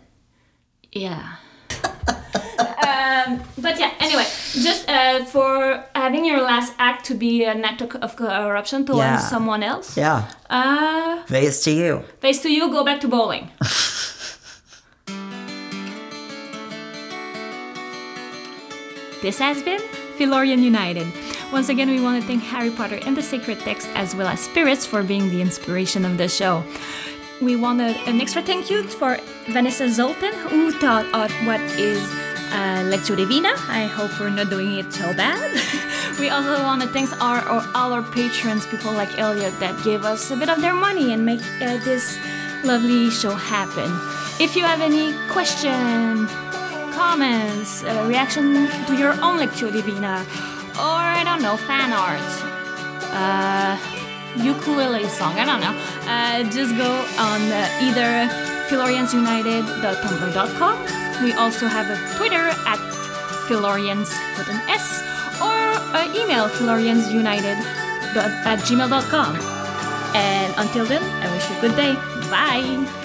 [0.91, 1.35] Yeah.
[2.89, 4.25] um, but yeah, anyway,
[4.63, 9.01] just uh, for having your last act to be an act of of corruption towards
[9.01, 9.19] Yeah.
[9.19, 9.97] someone else.
[9.97, 10.25] Yeah.
[10.51, 12.03] Uh, Face to you.
[12.21, 13.51] face to you, go back to bowling.
[19.23, 19.81] This has been
[20.19, 21.07] Philorian United.
[21.53, 24.41] Once again, we want to thank Harry Potter and the Sacred Text as well as
[24.41, 26.65] Spirits for being the inspiration of the show.
[27.43, 29.19] We want a, an extra thank you for
[29.49, 31.99] Vanessa Zoltan, who taught us what is
[32.53, 33.53] uh, Lectio Divina.
[33.67, 35.51] I hope we're not doing it so bad.
[36.21, 40.05] we also want to thank our, our, all our patrons, people like Elliot, that gave
[40.05, 42.17] us a bit of their money and make uh, this
[42.63, 43.91] lovely show happen.
[44.39, 46.29] If you have any question,
[46.95, 50.25] comments, uh, reaction to your own Lectio Divina,
[50.79, 52.23] or I don't know, fan art,
[53.11, 53.92] uh,
[54.37, 55.75] ukulele song, I don't know,
[56.09, 58.29] uh, just go on uh, either
[58.69, 61.25] philoriansunited.tumblr.com.
[61.25, 62.79] We also have a Twitter at
[63.47, 65.03] philorians with an S,
[65.41, 67.61] or uh, email philoriansunited
[68.17, 69.37] at gmail.com.
[70.15, 71.95] And until then, I wish you a good day.
[72.31, 73.02] Bye!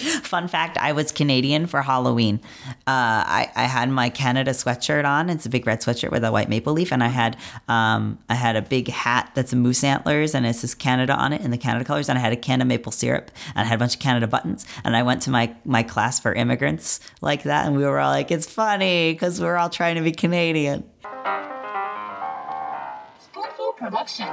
[0.22, 2.40] Fun fact: I was Canadian for Halloween.
[2.68, 5.30] Uh, I I had my Canada sweatshirt on.
[5.30, 7.36] It's a big red sweatshirt with a white maple leaf, and I had
[7.68, 11.32] um I had a big hat that's a moose antlers, and it says Canada on
[11.32, 12.08] it in the Canada colors.
[12.08, 14.26] And I had a can of maple syrup, and I had a bunch of Canada
[14.26, 14.66] buttons.
[14.84, 18.10] And I went to my my class for immigrants like that, and we were all
[18.10, 20.84] like, "It's funny because we're all trying to be Canadian."
[23.76, 24.28] Production.